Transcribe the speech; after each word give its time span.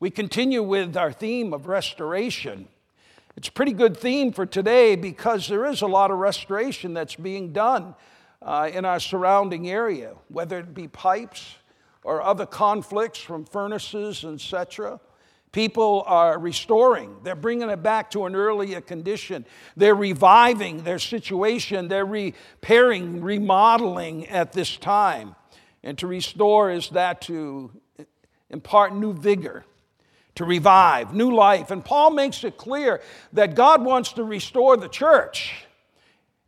We 0.00 0.08
continue 0.08 0.62
with 0.62 0.96
our 0.96 1.12
theme 1.12 1.52
of 1.52 1.66
restoration. 1.66 2.68
It's 3.36 3.48
a 3.48 3.52
pretty 3.52 3.74
good 3.74 3.94
theme 3.94 4.32
for 4.32 4.46
today 4.46 4.96
because 4.96 5.46
there 5.46 5.66
is 5.66 5.82
a 5.82 5.86
lot 5.86 6.10
of 6.10 6.16
restoration 6.16 6.94
that's 6.94 7.16
being 7.16 7.52
done 7.52 7.94
uh, 8.40 8.70
in 8.72 8.86
our 8.86 8.98
surrounding 8.98 9.68
area, 9.68 10.14
whether 10.28 10.58
it 10.58 10.72
be 10.72 10.88
pipes 10.88 11.56
or 12.02 12.22
other 12.22 12.46
conflicts 12.46 13.18
from 13.18 13.44
furnaces, 13.44 14.24
etc. 14.24 14.98
People 15.52 16.02
are 16.06 16.38
restoring. 16.38 17.18
They're 17.22 17.34
bringing 17.34 17.68
it 17.68 17.82
back 17.82 18.10
to 18.12 18.24
an 18.24 18.34
earlier 18.34 18.80
condition. 18.80 19.44
They're 19.76 19.94
reviving 19.94 20.82
their 20.82 20.98
situation. 20.98 21.88
They're 21.88 22.06
repairing, 22.06 23.20
remodeling 23.20 24.28
at 24.28 24.54
this 24.54 24.78
time. 24.78 25.36
And 25.82 25.98
to 25.98 26.06
restore 26.06 26.70
is 26.70 26.88
that 26.90 27.20
to 27.22 27.70
impart 28.48 28.94
new 28.94 29.12
vigor, 29.12 29.66
to 30.40 30.46
revive, 30.46 31.12
new 31.12 31.30
life. 31.30 31.70
And 31.70 31.84
Paul 31.84 32.12
makes 32.12 32.44
it 32.44 32.56
clear 32.56 33.02
that 33.34 33.54
God 33.54 33.84
wants 33.84 34.14
to 34.14 34.24
restore 34.24 34.74
the 34.78 34.88
church. 34.88 35.66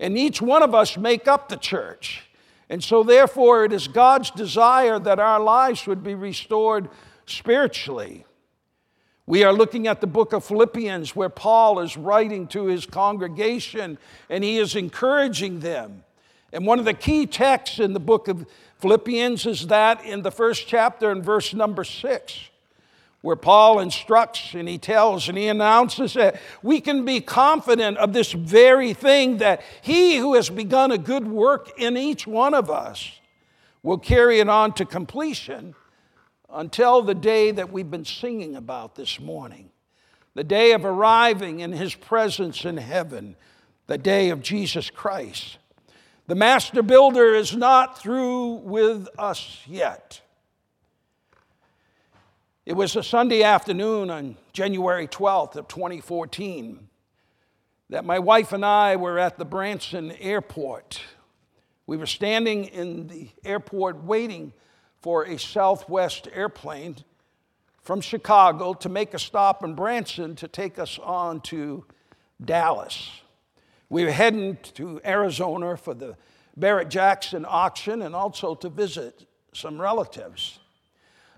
And 0.00 0.16
each 0.16 0.40
one 0.40 0.62
of 0.62 0.74
us 0.74 0.96
make 0.96 1.28
up 1.28 1.50
the 1.50 1.58
church. 1.58 2.22
And 2.70 2.82
so, 2.82 3.02
therefore, 3.02 3.66
it 3.66 3.72
is 3.72 3.88
God's 3.88 4.30
desire 4.30 4.98
that 4.98 5.18
our 5.18 5.38
lives 5.38 5.86
would 5.86 6.02
be 6.02 6.14
restored 6.14 6.88
spiritually. 7.26 8.24
We 9.26 9.44
are 9.44 9.52
looking 9.52 9.86
at 9.86 10.00
the 10.00 10.06
book 10.06 10.32
of 10.32 10.42
Philippians 10.42 11.14
where 11.14 11.28
Paul 11.28 11.78
is 11.80 11.94
writing 11.94 12.46
to 12.46 12.68
his 12.68 12.86
congregation 12.86 13.98
and 14.30 14.42
he 14.42 14.56
is 14.56 14.74
encouraging 14.74 15.60
them. 15.60 16.02
And 16.50 16.66
one 16.66 16.78
of 16.78 16.86
the 16.86 16.94
key 16.94 17.26
texts 17.26 17.78
in 17.78 17.92
the 17.92 18.00
book 18.00 18.26
of 18.28 18.46
Philippians 18.78 19.44
is 19.44 19.66
that 19.66 20.02
in 20.06 20.22
the 20.22 20.30
first 20.30 20.66
chapter 20.66 21.12
in 21.12 21.20
verse 21.20 21.52
number 21.52 21.84
six, 21.84 22.48
where 23.22 23.36
Paul 23.36 23.78
instructs 23.78 24.54
and 24.54 24.68
he 24.68 24.78
tells 24.78 25.28
and 25.28 25.38
he 25.38 25.48
announces 25.48 26.14
that 26.14 26.40
we 26.62 26.80
can 26.80 27.04
be 27.04 27.20
confident 27.20 27.96
of 27.98 28.12
this 28.12 28.32
very 28.32 28.92
thing 28.92 29.38
that 29.38 29.62
he 29.80 30.16
who 30.16 30.34
has 30.34 30.50
begun 30.50 30.92
a 30.92 30.98
good 30.98 31.26
work 31.26 31.70
in 31.78 31.96
each 31.96 32.26
one 32.26 32.52
of 32.52 32.68
us 32.68 33.20
will 33.82 33.98
carry 33.98 34.38
it 34.38 34.48
on 34.48 34.72
to 34.74 34.84
completion 34.84 35.74
until 36.50 37.00
the 37.02 37.14
day 37.14 37.50
that 37.50 37.72
we've 37.72 37.90
been 37.90 38.04
singing 38.04 38.54
about 38.56 38.94
this 38.94 39.18
morning 39.18 39.72
the 40.34 40.44
day 40.44 40.72
of 40.72 40.84
arriving 40.84 41.60
in 41.60 41.72
His 41.72 41.94
presence 41.94 42.64
in 42.64 42.76
heaven, 42.76 43.36
the 43.86 43.98
day 43.98 44.30
of 44.30 44.42
Jesus 44.42 44.90
Christ. 44.90 45.58
The 46.26 46.34
master 46.34 46.82
builder 46.82 47.34
is 47.34 47.54
not 47.54 47.98
through 47.98 48.54
with 48.62 49.08
us 49.18 49.60
yet. 49.66 50.21
It 52.64 52.74
was 52.74 52.94
a 52.94 53.02
Sunday 53.02 53.42
afternoon 53.42 54.08
on 54.08 54.36
January 54.52 55.08
12th 55.08 55.56
of 55.56 55.66
2014 55.66 56.88
that 57.90 58.04
my 58.04 58.20
wife 58.20 58.52
and 58.52 58.64
I 58.64 58.94
were 58.94 59.18
at 59.18 59.36
the 59.36 59.44
Branson 59.44 60.12
airport. 60.12 61.02
We 61.88 61.96
were 61.96 62.06
standing 62.06 62.66
in 62.66 63.08
the 63.08 63.30
airport 63.44 64.04
waiting 64.04 64.52
for 65.00 65.24
a 65.24 65.40
Southwest 65.40 66.28
airplane 66.32 66.98
from 67.82 68.00
Chicago 68.00 68.74
to 68.74 68.88
make 68.88 69.12
a 69.12 69.18
stop 69.18 69.64
in 69.64 69.74
Branson 69.74 70.36
to 70.36 70.46
take 70.46 70.78
us 70.78 71.00
on 71.00 71.40
to 71.40 71.84
Dallas. 72.44 73.10
We 73.88 74.04
were 74.04 74.12
heading 74.12 74.56
to 74.74 75.00
Arizona 75.04 75.76
for 75.76 75.94
the 75.94 76.16
Barrett 76.56 76.90
Jackson 76.90 77.44
auction 77.44 78.02
and 78.02 78.14
also 78.14 78.54
to 78.54 78.68
visit 78.68 79.26
some 79.52 79.80
relatives. 79.80 80.60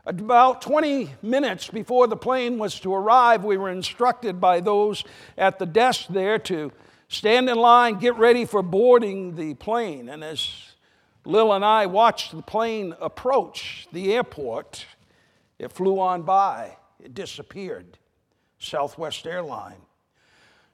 About 0.07 0.61
20 0.61 1.15
minutes 1.23 1.69
before 1.69 2.07
the 2.07 2.17
plane 2.17 2.59
was 2.59 2.79
to 2.81 2.93
arrive, 2.93 3.43
we 3.43 3.57
were 3.57 3.71
instructed 3.71 4.39
by 4.39 4.61
those 4.61 5.03
at 5.39 5.59
the 5.59 5.65
desk 5.65 6.07
there 6.11 6.39
to 6.41 6.73
stand 7.09 7.49
in 7.49 7.57
line, 7.57 7.99
get 7.99 8.17
ready 8.17 8.45
for 8.45 8.63
boarding 8.63 9.35
the 9.35 9.55
plane. 9.55 10.11
And 10.11 10.23
as 10.23 10.75
Lil 11.25 11.55
and 11.55 11.65
I 11.65 11.87
watched 11.87 12.33
the 12.37 12.43
plane 12.43 12.95
approach 13.01 13.89
the 13.93 14.13
airport. 14.13 14.85
It 15.59 15.73
flew 15.73 15.99
on 15.99 16.23
by, 16.23 16.77
it 17.03 17.15
disappeared. 17.15 17.99
Southwest 18.59 19.27
Airline. 19.27 19.81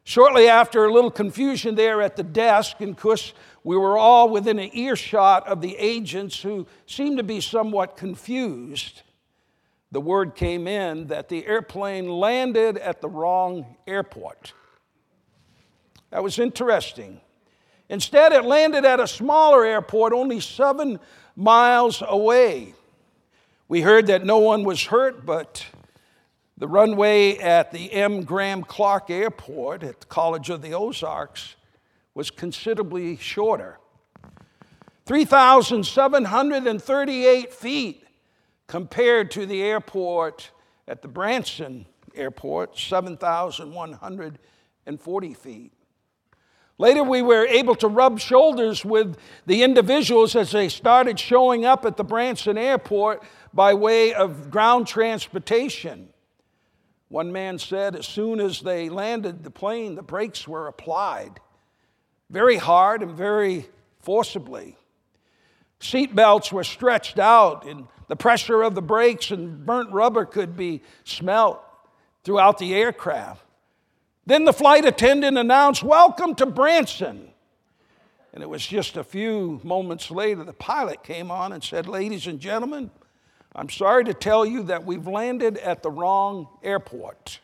Shortly 0.03 0.49
after, 0.49 0.85
a 0.85 0.93
little 0.93 1.11
confusion 1.11 1.77
there 1.77 2.03
at 2.03 2.17
the 2.17 2.23
desk, 2.25 2.81
and 2.81 2.91
of 2.91 2.97
course, 2.97 3.33
we 3.63 3.77
were 3.77 3.97
all 3.97 4.29
within 4.29 4.59
an 4.59 4.71
earshot 4.73 5.47
of 5.47 5.61
the 5.61 5.77
agents 5.77 6.43
who 6.43 6.67
seemed 6.87 7.19
to 7.19 7.23
be 7.23 7.41
somewhat 7.41 7.97
confused. 7.97 9.03
The 9.93 10.01
word 10.01 10.37
came 10.37 10.69
in 10.69 11.09
that 11.09 11.29
the 11.29 11.45
airplane 11.47 12.09
landed 12.09 12.79
at 12.79 13.01
the 13.01 13.09
wrong 13.09 13.67
airport. 13.87 14.53
That 16.11 16.23
was 16.23 16.39
interesting. 16.39 17.21
Instead, 17.89 18.33
it 18.33 18.45
landed 18.45 18.85
at 18.85 19.01
a 19.01 19.09
smaller 19.09 19.65
airport 19.65 20.13
only 20.13 20.39
seven 20.39 21.01
miles 21.35 22.05
away. 22.07 22.75
We 23.67 23.81
heard 23.81 24.07
that 24.09 24.25
no 24.25 24.39
one 24.39 24.63
was 24.63 24.85
hurt, 24.85 25.27
but 25.27 25.67
the 26.57 26.69
runway 26.69 27.39
at 27.39 27.73
the 27.73 27.93
M. 27.93 28.23
Graham 28.23 28.63
Clark 28.63 29.11
Airport 29.11 29.83
at 29.83 29.99
the 30.01 30.07
College 30.07 30.51
of 30.51 30.63
the 30.63 30.75
Ozarks 30.75 31.57
was 32.15 32.31
considerably 32.31 33.17
shorter 33.17 33.79
3,738 35.07 37.53
feet 37.53 38.05
compared 38.71 39.31
to 39.33 39.45
the 39.47 39.63
airport 39.63 40.51
at 40.87 41.03
the 41.03 41.09
Branson 41.09 41.87
Airport, 42.15 42.79
7,140 42.79 45.35
feet. 45.35 45.73
Later, 46.79 47.03
we 47.03 47.21
were 47.21 47.47
able 47.47 47.75
to 47.75 47.89
rub 47.89 48.21
shoulders 48.21 48.85
with 48.85 49.17
the 49.45 49.65
individuals 49.65 50.37
as 50.37 50.53
they 50.53 50.69
started 50.69 51.19
showing 51.19 51.65
up 51.65 51.85
at 51.85 51.97
the 51.97 52.05
Branson 52.05 52.57
airport 52.57 53.25
by 53.53 53.75
way 53.75 54.15
of 54.15 54.53
ground 54.53 54.87
transportation. 54.87 56.11
One 57.09 57.33
man 57.33 57.59
said 57.59 57.97
as 57.97 58.07
soon 58.07 58.39
as 58.39 58.61
they 58.61 58.89
landed 58.89 59.43
the 59.43 59.51
plane, 59.51 59.97
the 59.97 60.03
brakes 60.03 60.47
were 60.47 60.69
applied 60.69 61.41
very 62.31 62.57
hard 62.57 63.03
and 63.03 63.17
very 63.17 63.67
forcibly. 63.99 64.77
Seat 65.81 66.15
belts 66.15 66.53
were 66.53 66.63
stretched 66.63 67.19
out, 67.19 67.67
and 67.67 67.89
the 68.11 68.17
pressure 68.17 68.63
of 68.63 68.75
the 68.75 68.83
brakes 68.83 69.31
and 69.31 69.65
burnt 69.65 69.93
rubber 69.93 70.25
could 70.25 70.57
be 70.57 70.83
smelt 71.05 71.63
throughout 72.25 72.59
the 72.59 72.75
aircraft. 72.75 73.41
Then 74.27 74.45
the 74.45 74.53
flight 74.53 74.85
attendant 74.85 75.39
announced, 75.39 75.85
Welcome 75.85 76.35
to 76.35 76.47
Branson. 76.47 77.29
And 78.35 78.43
it 78.43 78.49
was 78.49 78.67
just 78.67 78.97
a 78.97 79.05
few 79.05 79.61
moments 79.63 80.11
later, 80.11 80.43
the 80.43 80.53
pilot 80.53 81.05
came 81.05 81.31
on 81.31 81.53
and 81.53 81.63
said, 81.63 81.87
Ladies 81.87 82.27
and 82.27 82.41
gentlemen, 82.41 82.91
I'm 83.55 83.69
sorry 83.69 84.03
to 84.07 84.15
tell 84.15 84.45
you 84.45 84.65
that 84.65 84.85
we've 84.85 85.07
landed 85.07 85.57
at 85.59 85.85
the 85.85 85.91
wrong 85.93 86.49
airport. 86.65 87.39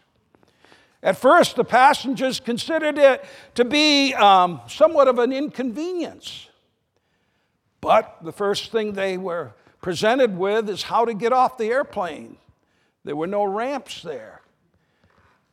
At 1.00 1.16
first, 1.16 1.54
the 1.54 1.64
passengers 1.64 2.40
considered 2.40 2.98
it 2.98 3.24
to 3.54 3.64
be 3.64 4.14
um, 4.14 4.60
somewhat 4.66 5.06
of 5.06 5.20
an 5.20 5.32
inconvenience. 5.32 6.48
But 7.80 8.16
the 8.24 8.32
first 8.32 8.72
thing 8.72 8.94
they 8.94 9.16
were 9.16 9.52
presented 9.86 10.36
with 10.36 10.68
is 10.68 10.82
how 10.82 11.04
to 11.04 11.14
get 11.14 11.32
off 11.32 11.58
the 11.58 11.66
airplane. 11.66 12.36
There 13.04 13.14
were 13.14 13.28
no 13.28 13.44
ramps 13.44 14.02
there. 14.02 14.40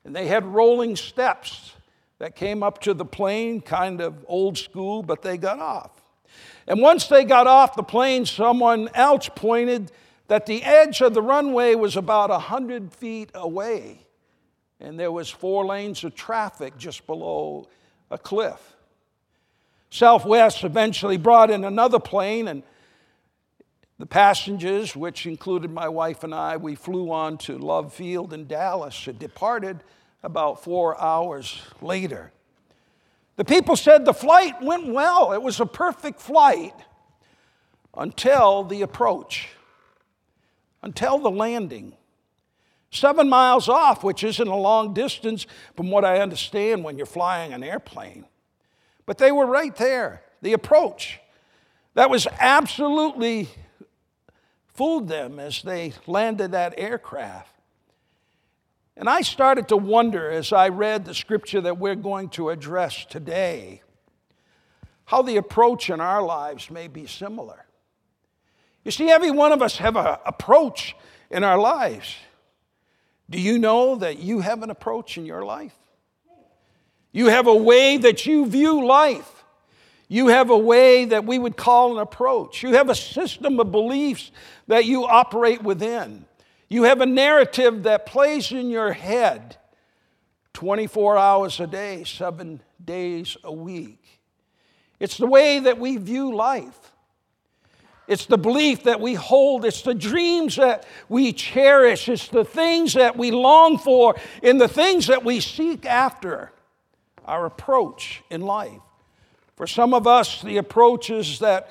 And 0.03 0.15
they 0.15 0.25
had 0.25 0.43
rolling 0.43 0.95
steps 0.95 1.73
that 2.17 2.35
came 2.35 2.63
up 2.63 2.81
to 2.81 2.95
the 2.95 3.05
plane, 3.05 3.61
kind 3.61 4.01
of 4.01 4.25
old 4.27 4.57
school, 4.57 5.03
but 5.03 5.21
they 5.21 5.37
got 5.37 5.59
off. 5.59 5.91
And 6.65 6.81
once 6.81 7.05
they 7.05 7.25
got 7.25 7.45
off 7.45 7.75
the 7.75 7.83
plane, 7.83 8.25
someone 8.25 8.89
else 8.95 9.29
pointed 9.35 9.91
that 10.29 10.47
the 10.47 10.63
edge 10.63 11.01
of 11.01 11.13
the 11.13 11.21
runway 11.21 11.75
was 11.75 11.95
about 11.95 12.31
100 12.31 12.91
feet 12.91 13.29
away. 13.35 13.99
And 14.79 14.99
there 14.99 15.11
was 15.11 15.29
four 15.29 15.63
lanes 15.63 16.03
of 16.03 16.15
traffic 16.15 16.75
just 16.79 17.05
below 17.05 17.67
a 18.09 18.17
cliff. 18.17 18.77
Southwest 19.91 20.63
eventually 20.63 21.17
brought 21.17 21.51
in 21.51 21.63
another 21.63 21.99
plane, 21.99 22.47
and 22.47 22.63
the 24.03 24.07
passengers, 24.07 24.97
which 24.97 25.25
included 25.25 25.71
my 25.71 25.87
wife 25.87 26.25
and 26.25 26.35
I, 26.35 26.57
we 26.57 26.75
flew 26.75 27.09
on 27.09 27.37
to 27.37 27.57
Love 27.57 27.93
Field 27.93 28.33
in 28.33 28.47
Dallas 28.47 29.07
and 29.07 29.17
departed 29.17 29.81
about 30.23 30.61
four 30.61 30.99
hours 31.01 31.61
later. 31.81 32.33
The 33.37 33.45
people 33.45 33.77
said 33.77 34.03
the 34.03 34.13
flight 34.13 34.61
went 34.61 34.87
well. 34.87 35.31
It 35.31 35.41
was 35.41 35.61
a 35.61 35.65
perfect 35.65 36.19
flight 36.19 36.73
until 37.95 38.65
the 38.65 38.81
approach, 38.81 39.47
until 40.81 41.17
the 41.17 41.31
landing. 41.31 41.93
Seven 42.91 43.29
miles 43.29 43.69
off, 43.69 44.03
which 44.03 44.25
isn't 44.25 44.47
a 44.49 44.57
long 44.57 44.93
distance 44.93 45.47
from 45.77 45.89
what 45.91 46.03
I 46.03 46.19
understand 46.19 46.83
when 46.83 46.97
you're 46.97 47.05
flying 47.05 47.53
an 47.53 47.63
airplane. 47.63 48.25
But 49.05 49.17
they 49.17 49.31
were 49.31 49.45
right 49.45 49.73
there, 49.77 50.23
the 50.41 50.51
approach. 50.51 51.21
That 51.93 52.09
was 52.09 52.27
absolutely 52.41 53.47
fooled 54.73 55.07
them 55.07 55.39
as 55.39 55.61
they 55.61 55.93
landed 56.07 56.51
that 56.51 56.73
aircraft. 56.77 57.49
And 58.95 59.09
I 59.09 59.21
started 59.21 59.67
to 59.69 59.77
wonder 59.77 60.29
as 60.29 60.53
I 60.53 60.69
read 60.69 61.05
the 61.05 61.15
scripture 61.15 61.61
that 61.61 61.77
we're 61.77 61.95
going 61.95 62.29
to 62.29 62.49
address 62.49 63.05
today 63.05 63.81
how 65.05 65.21
the 65.21 65.37
approach 65.37 65.89
in 65.89 65.99
our 65.99 66.21
lives 66.21 66.71
may 66.71 66.87
be 66.87 67.05
similar. 67.05 67.65
You 68.83 68.91
see, 68.91 69.09
every 69.09 69.31
one 69.31 69.51
of 69.51 69.61
us 69.61 69.77
have 69.77 69.95
an 69.95 70.17
approach 70.25 70.95
in 71.29 71.43
our 71.43 71.57
lives. 71.57 72.15
Do 73.29 73.39
you 73.39 73.57
know 73.57 73.95
that 73.97 74.19
you 74.19 74.41
have 74.41 74.63
an 74.63 74.69
approach 74.69 75.17
in 75.17 75.25
your 75.25 75.43
life? 75.43 75.75
You 77.11 77.27
have 77.27 77.47
a 77.47 77.55
way 77.55 77.97
that 77.97 78.25
you 78.25 78.45
view 78.45 78.85
life. 78.85 79.42
You 80.07 80.27
have 80.27 80.49
a 80.49 80.57
way 80.57 81.05
that 81.05 81.25
we 81.25 81.39
would 81.39 81.57
call 81.57 81.93
an 81.93 81.99
approach. 81.99 82.61
You 82.61 82.73
have 82.73 82.89
a 82.89 82.95
system 82.95 83.59
of 83.59 83.71
beliefs 83.71 84.31
that 84.67 84.85
you 84.85 85.05
operate 85.05 85.63
within. 85.63 86.25
You 86.69 86.83
have 86.83 87.01
a 87.01 87.05
narrative 87.05 87.83
that 87.83 88.05
plays 88.05 88.51
in 88.51 88.69
your 88.69 88.93
head 88.93 89.57
24 90.53 91.17
hours 91.17 91.59
a 91.59 91.67
day, 91.67 92.03
seven 92.03 92.61
days 92.83 93.37
a 93.43 93.51
week. 93.51 94.21
It's 94.99 95.17
the 95.17 95.27
way 95.27 95.59
that 95.59 95.79
we 95.79 95.97
view 95.97 96.35
life. 96.35 96.93
It's 98.07 98.25
the 98.25 98.37
belief 98.37 98.83
that 98.83 98.99
we 98.99 99.13
hold. 99.13 99.65
It's 99.65 99.81
the 99.81 99.93
dreams 99.93 100.57
that 100.57 100.85
we 101.07 101.31
cherish. 101.31 102.09
It's 102.09 102.27
the 102.27 102.43
things 102.43 102.93
that 102.93 103.17
we 103.17 103.31
long 103.31 103.77
for 103.77 104.15
and 104.41 104.59
the 104.59 104.67
things 104.67 105.07
that 105.07 105.23
we 105.23 105.39
seek 105.39 105.85
after. 105.85 106.51
Our 107.25 107.45
approach 107.45 108.21
in 108.29 108.41
life. 108.41 108.81
For 109.55 109.67
some 109.67 109.93
of 109.93 110.07
us, 110.07 110.41
the 110.41 110.57
approach 110.57 111.09
is 111.09 111.39
that 111.39 111.69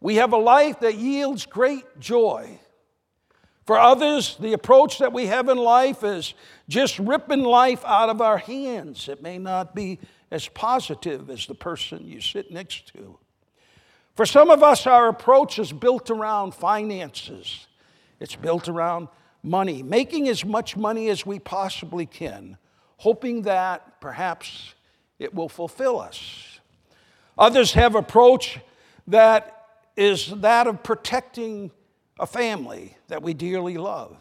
we 0.00 0.16
have 0.16 0.32
a 0.32 0.38
life 0.38 0.80
that 0.80 0.94
yields 0.94 1.46
great 1.46 1.84
joy. 1.98 2.58
For 3.66 3.78
others, 3.78 4.36
the 4.40 4.54
approach 4.54 4.98
that 4.98 5.12
we 5.12 5.26
have 5.26 5.48
in 5.48 5.58
life 5.58 6.02
is 6.02 6.32
just 6.68 6.98
ripping 6.98 7.42
life 7.42 7.84
out 7.84 8.08
of 8.08 8.22
our 8.22 8.38
hands. 8.38 9.08
It 9.08 9.22
may 9.22 9.38
not 9.38 9.74
be 9.74 9.98
as 10.30 10.48
positive 10.48 11.28
as 11.28 11.46
the 11.46 11.54
person 11.54 12.06
you 12.06 12.20
sit 12.20 12.50
next 12.50 12.88
to. 12.94 13.18
For 14.14 14.24
some 14.24 14.50
of 14.50 14.62
us, 14.62 14.86
our 14.86 15.08
approach 15.08 15.58
is 15.58 15.72
built 15.72 16.10
around 16.10 16.54
finances, 16.54 17.66
it's 18.20 18.36
built 18.36 18.68
around 18.68 19.08
money, 19.42 19.82
making 19.82 20.28
as 20.28 20.44
much 20.44 20.76
money 20.76 21.08
as 21.08 21.24
we 21.24 21.38
possibly 21.38 22.06
can, 22.06 22.56
hoping 22.96 23.42
that 23.42 24.00
perhaps 24.00 24.74
it 25.18 25.34
will 25.34 25.48
fulfill 25.48 26.00
us. 26.00 26.57
Others 27.38 27.72
have 27.72 27.94
approach 27.94 28.58
that 29.06 29.54
is 29.96 30.28
that 30.40 30.66
of 30.66 30.82
protecting 30.82 31.70
a 32.18 32.26
family 32.26 32.96
that 33.08 33.22
we 33.22 33.34
dearly 33.34 33.76
love. 33.76 34.16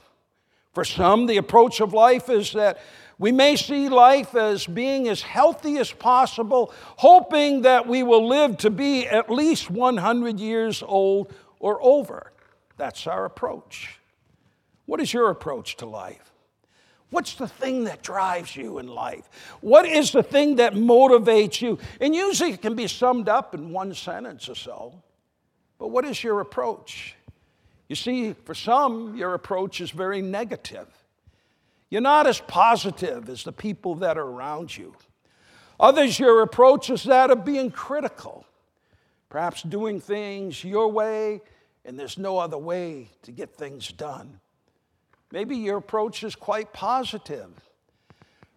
For 0.73 0.85
some, 0.85 1.25
the 1.25 1.37
approach 1.37 1.81
of 1.81 1.93
life 1.93 2.29
is 2.29 2.53
that 2.53 2.79
we 3.17 3.31
may 3.31 3.55
see 3.55 3.89
life 3.89 4.35
as 4.35 4.67
being 4.67 5.07
as 5.07 5.23
healthy 5.23 5.77
as 5.79 5.91
possible, 5.91 6.71
hoping 6.97 7.63
that 7.63 7.87
we 7.87 8.03
will 8.03 8.27
live 8.27 8.57
to 8.57 8.69
be 8.69 9.07
at 9.07 9.31
least 9.31 9.71
100 9.71 10.39
years 10.39 10.83
old 10.85 11.33
or 11.59 11.81
over. 11.81 12.31
That's 12.77 13.07
our 13.07 13.25
approach. 13.25 13.99
What 14.85 15.01
is 15.01 15.11
your 15.11 15.31
approach 15.31 15.77
to 15.77 15.87
life? 15.87 16.31
What's 17.09 17.35
the 17.35 17.47
thing 17.47 17.85
that 17.85 18.03
drives 18.03 18.55
you 18.55 18.79
in 18.79 18.87
life? 18.87 19.29
What 19.61 19.85
is 19.85 20.11
the 20.11 20.23
thing 20.23 20.57
that 20.57 20.73
motivates 20.73 21.61
you? 21.61 21.79
And 22.01 22.13
usually 22.13 22.51
it 22.51 22.61
can 22.61 22.75
be 22.75 22.87
summed 22.87 23.29
up 23.29 23.55
in 23.55 23.71
one 23.71 23.93
sentence 23.93 24.49
or 24.49 24.55
so. 24.55 25.01
But 25.79 25.87
what 25.89 26.03
is 26.05 26.21
your 26.21 26.41
approach? 26.41 27.15
You 27.87 27.95
see, 27.95 28.33
for 28.33 28.53
some, 28.53 29.15
your 29.15 29.33
approach 29.33 29.79
is 29.79 29.91
very 29.91 30.21
negative. 30.21 30.87
You're 31.89 32.01
not 32.01 32.27
as 32.27 32.41
positive 32.41 33.29
as 33.29 33.43
the 33.43 33.53
people 33.53 33.95
that 33.95 34.17
are 34.17 34.27
around 34.27 34.75
you. 34.75 34.93
Others, 35.79 36.19
your 36.19 36.41
approach 36.41 36.89
is 36.89 37.03
that 37.03 37.31
of 37.31 37.45
being 37.45 37.71
critical, 37.71 38.45
perhaps 39.29 39.61
doing 39.61 40.01
things 40.01 40.63
your 40.63 40.89
way, 40.89 41.41
and 41.85 41.97
there's 41.97 42.17
no 42.17 42.37
other 42.37 42.57
way 42.57 43.09
to 43.21 43.31
get 43.31 43.55
things 43.55 43.89
done. 43.89 44.41
Maybe 45.31 45.57
your 45.57 45.77
approach 45.77 46.23
is 46.23 46.35
quite 46.35 46.73
positive. 46.73 47.49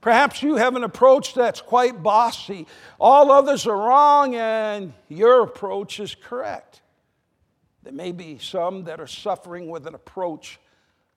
Perhaps 0.00 0.42
you 0.42 0.56
have 0.56 0.76
an 0.76 0.84
approach 0.84 1.34
that's 1.34 1.60
quite 1.60 2.02
bossy. 2.02 2.66
All 2.98 3.30
others 3.30 3.66
are 3.66 3.76
wrong, 3.76 4.34
and 4.34 4.94
your 5.08 5.42
approach 5.42 6.00
is 6.00 6.14
correct. 6.14 6.80
There 7.82 7.92
may 7.92 8.12
be 8.12 8.38
some 8.38 8.84
that 8.84 9.00
are 9.00 9.06
suffering 9.06 9.68
with 9.68 9.86
an 9.86 9.94
approach 9.94 10.58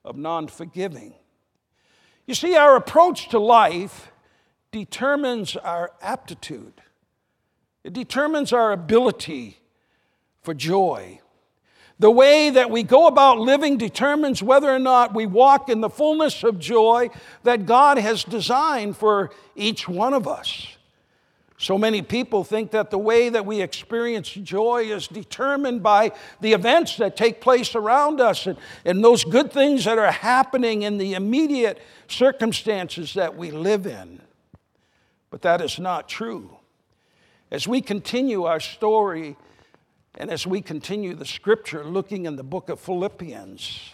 of 0.03 0.17
non 0.17 0.47
forgiving. 0.47 1.13
You 2.25 2.35
see, 2.35 2.55
our 2.55 2.75
approach 2.75 3.29
to 3.29 3.39
life 3.39 4.11
determines 4.71 5.55
our 5.55 5.91
aptitude, 6.01 6.81
it 7.83 7.93
determines 7.93 8.51
our 8.51 8.71
ability 8.71 9.59
for 10.41 10.53
joy. 10.53 11.19
The 12.03 12.11
way 12.11 12.49
that 12.49 12.69
we 12.69 12.83
go 12.83 13.07
about 13.07 13.39
living 13.39 13.77
determines 13.77 14.43
whether 14.43 14.69
or 14.69 14.77
not 14.77 15.15
we 15.15 15.25
walk 15.25 15.69
in 15.69 15.79
the 15.79 15.89
fullness 15.89 16.43
of 16.43 16.59
joy 16.59 17.09
that 17.43 17.65
God 17.65 17.97
has 17.97 18.25
designed 18.25 18.97
for 18.97 19.31
each 19.55 19.87
one 19.87 20.13
of 20.13 20.27
us. 20.27 20.67
So 21.57 21.77
many 21.77 22.01
people 22.01 22.43
think 22.43 22.71
that 22.71 22.91
the 22.91 22.97
way 22.97 23.29
that 23.29 23.45
we 23.45 23.61
experience 23.61 24.29
joy 24.29 24.87
is 24.91 25.07
determined 25.07 25.81
by 25.81 26.11
the 26.41 26.51
events 26.51 26.97
that 26.97 27.15
take 27.15 27.39
place 27.39 27.73
around 27.73 28.19
us 28.19 28.47
and, 28.47 28.57
and 28.83 29.01
those 29.01 29.23
good 29.23 29.53
things 29.53 29.85
that 29.85 29.97
are 29.97 30.11
happening 30.11 30.81
in 30.81 30.97
the 30.97 31.13
immediate 31.13 31.81
circumstances 32.09 33.13
that 33.13 33.37
we 33.37 33.49
live 33.49 33.87
in. 33.87 34.21
But 35.29 35.41
that 35.43 35.61
is 35.61 35.79
not 35.79 36.09
true. 36.09 36.57
As 37.49 37.65
we 37.65 37.79
continue 37.79 38.43
our 38.43 38.59
story 38.59 39.37
and 40.15 40.29
as 40.29 40.45
we 40.45 40.61
continue 40.61 41.15
the 41.15 41.25
scripture 41.25 41.83
looking 41.83 42.25
in 42.25 42.35
the 42.35 42.43
book 42.43 42.69
of 42.69 42.79
Philippians, 42.79 43.93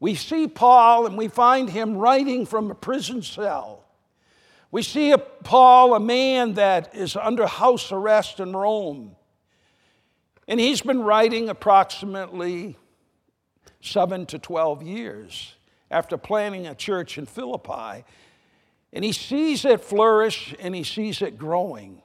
we 0.00 0.14
see 0.14 0.46
Paul 0.46 1.06
and 1.06 1.18
we 1.18 1.28
find 1.28 1.68
him 1.68 1.96
writing 1.96 2.46
from 2.46 2.70
a 2.70 2.74
prison 2.74 3.22
cell. 3.22 3.84
We 4.70 4.82
see 4.82 5.12
a 5.12 5.18
Paul, 5.18 5.94
a 5.94 6.00
man 6.00 6.54
that 6.54 6.94
is 6.94 7.16
under 7.16 7.46
house 7.46 7.90
arrest 7.90 8.40
in 8.40 8.54
Rome. 8.54 9.16
And 10.46 10.58
he's 10.58 10.80
been 10.80 11.02
writing 11.02 11.48
approximately 11.48 12.76
seven 13.80 14.24
to 14.26 14.38
12 14.38 14.82
years 14.82 15.54
after 15.90 16.16
planting 16.16 16.66
a 16.66 16.74
church 16.74 17.18
in 17.18 17.26
Philippi. 17.26 18.04
And 18.92 19.04
he 19.04 19.12
sees 19.12 19.64
it 19.64 19.82
flourish 19.82 20.54
and 20.58 20.74
he 20.74 20.84
sees 20.84 21.20
it 21.20 21.36
growing. 21.36 22.02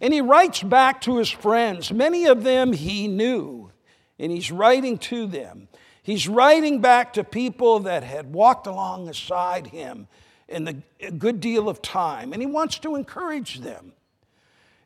And 0.00 0.12
he 0.12 0.20
writes 0.20 0.62
back 0.62 1.00
to 1.02 1.16
his 1.16 1.30
friends. 1.30 1.92
Many 1.92 2.26
of 2.26 2.44
them 2.44 2.72
he 2.72 3.08
knew, 3.08 3.70
and 4.18 4.30
he's 4.30 4.50
writing 4.50 4.98
to 4.98 5.26
them. 5.26 5.68
He's 6.02 6.28
writing 6.28 6.80
back 6.80 7.14
to 7.14 7.24
people 7.24 7.80
that 7.80 8.02
had 8.02 8.32
walked 8.32 8.66
alongside 8.66 9.68
him 9.68 10.06
in 10.48 10.82
a 11.00 11.10
good 11.10 11.40
deal 11.40 11.68
of 11.68 11.82
time, 11.82 12.32
and 12.32 12.40
he 12.40 12.46
wants 12.46 12.78
to 12.80 12.94
encourage 12.94 13.60
them. 13.60 13.92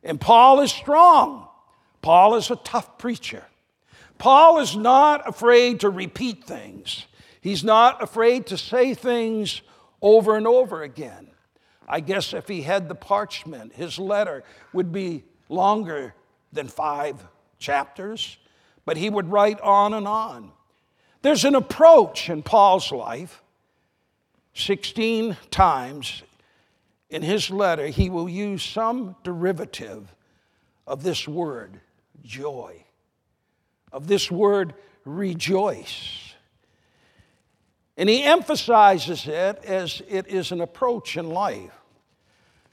And 0.02 0.20
Paul 0.20 0.60
is 0.60 0.72
strong. 0.72 1.48
Paul 2.00 2.36
is 2.36 2.50
a 2.50 2.56
tough 2.56 2.96
preacher. 2.96 3.44
Paul 4.16 4.60
is 4.60 4.76
not 4.76 5.28
afraid 5.28 5.80
to 5.80 5.90
repeat 5.90 6.44
things. 6.44 7.06
He's 7.40 7.64
not 7.64 8.02
afraid 8.02 8.46
to 8.46 8.58
say 8.58 8.94
things 8.94 9.62
over 10.00 10.36
and 10.36 10.46
over 10.46 10.82
again. 10.82 11.29
I 11.90 11.98
guess 11.98 12.32
if 12.32 12.46
he 12.46 12.62
had 12.62 12.88
the 12.88 12.94
parchment, 12.94 13.74
his 13.74 13.98
letter 13.98 14.44
would 14.72 14.92
be 14.92 15.24
longer 15.48 16.14
than 16.52 16.68
five 16.68 17.16
chapters, 17.58 18.38
but 18.84 18.96
he 18.96 19.10
would 19.10 19.30
write 19.30 19.60
on 19.60 19.92
and 19.92 20.06
on. 20.06 20.52
There's 21.22 21.44
an 21.44 21.56
approach 21.56 22.30
in 22.30 22.42
Paul's 22.42 22.92
life 22.92 23.42
16 24.54 25.36
times 25.50 26.22
in 27.08 27.22
his 27.22 27.50
letter, 27.50 27.88
he 27.88 28.08
will 28.08 28.28
use 28.28 28.62
some 28.62 29.16
derivative 29.24 30.14
of 30.86 31.02
this 31.02 31.26
word, 31.26 31.80
joy, 32.22 32.84
of 33.92 34.06
this 34.06 34.30
word, 34.30 34.74
rejoice. 35.04 36.34
And 37.96 38.08
he 38.08 38.22
emphasizes 38.22 39.26
it 39.26 39.64
as 39.64 40.02
it 40.08 40.28
is 40.28 40.52
an 40.52 40.60
approach 40.60 41.16
in 41.16 41.28
life. 41.30 41.79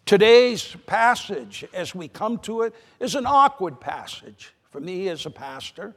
Today's 0.08 0.74
passage, 0.86 1.66
as 1.74 1.94
we 1.94 2.08
come 2.08 2.38
to 2.40 2.62
it, 2.62 2.74
is 2.98 3.14
an 3.16 3.26
awkward 3.26 3.82
passage 3.82 4.54
for 4.72 4.80
me 4.80 5.10
as 5.10 5.26
a 5.26 5.30
pastor. 5.30 5.94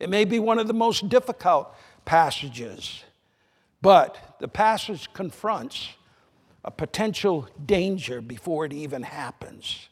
It 0.00 0.10
may 0.10 0.24
be 0.24 0.40
one 0.40 0.58
of 0.58 0.66
the 0.66 0.74
most 0.74 1.08
difficult 1.08 1.72
passages. 2.04 3.04
But 3.80 4.38
the 4.40 4.48
passage 4.48 5.12
confronts 5.12 5.90
a 6.64 6.72
potential 6.72 7.48
danger 7.64 8.20
before 8.20 8.64
it 8.64 8.72
even 8.72 9.04
happens. 9.04 9.88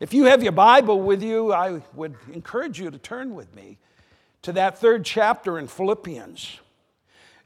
If 0.00 0.12
you 0.12 0.24
have 0.24 0.42
your 0.42 0.50
Bible 0.50 1.00
with 1.00 1.22
you, 1.22 1.52
I 1.52 1.80
would 1.94 2.16
encourage 2.32 2.80
you 2.80 2.90
to 2.90 2.98
turn 2.98 3.36
with 3.36 3.54
me 3.54 3.78
to 4.42 4.50
that 4.54 4.76
third 4.76 5.04
chapter 5.04 5.60
in 5.60 5.68
Philippians. 5.68 6.58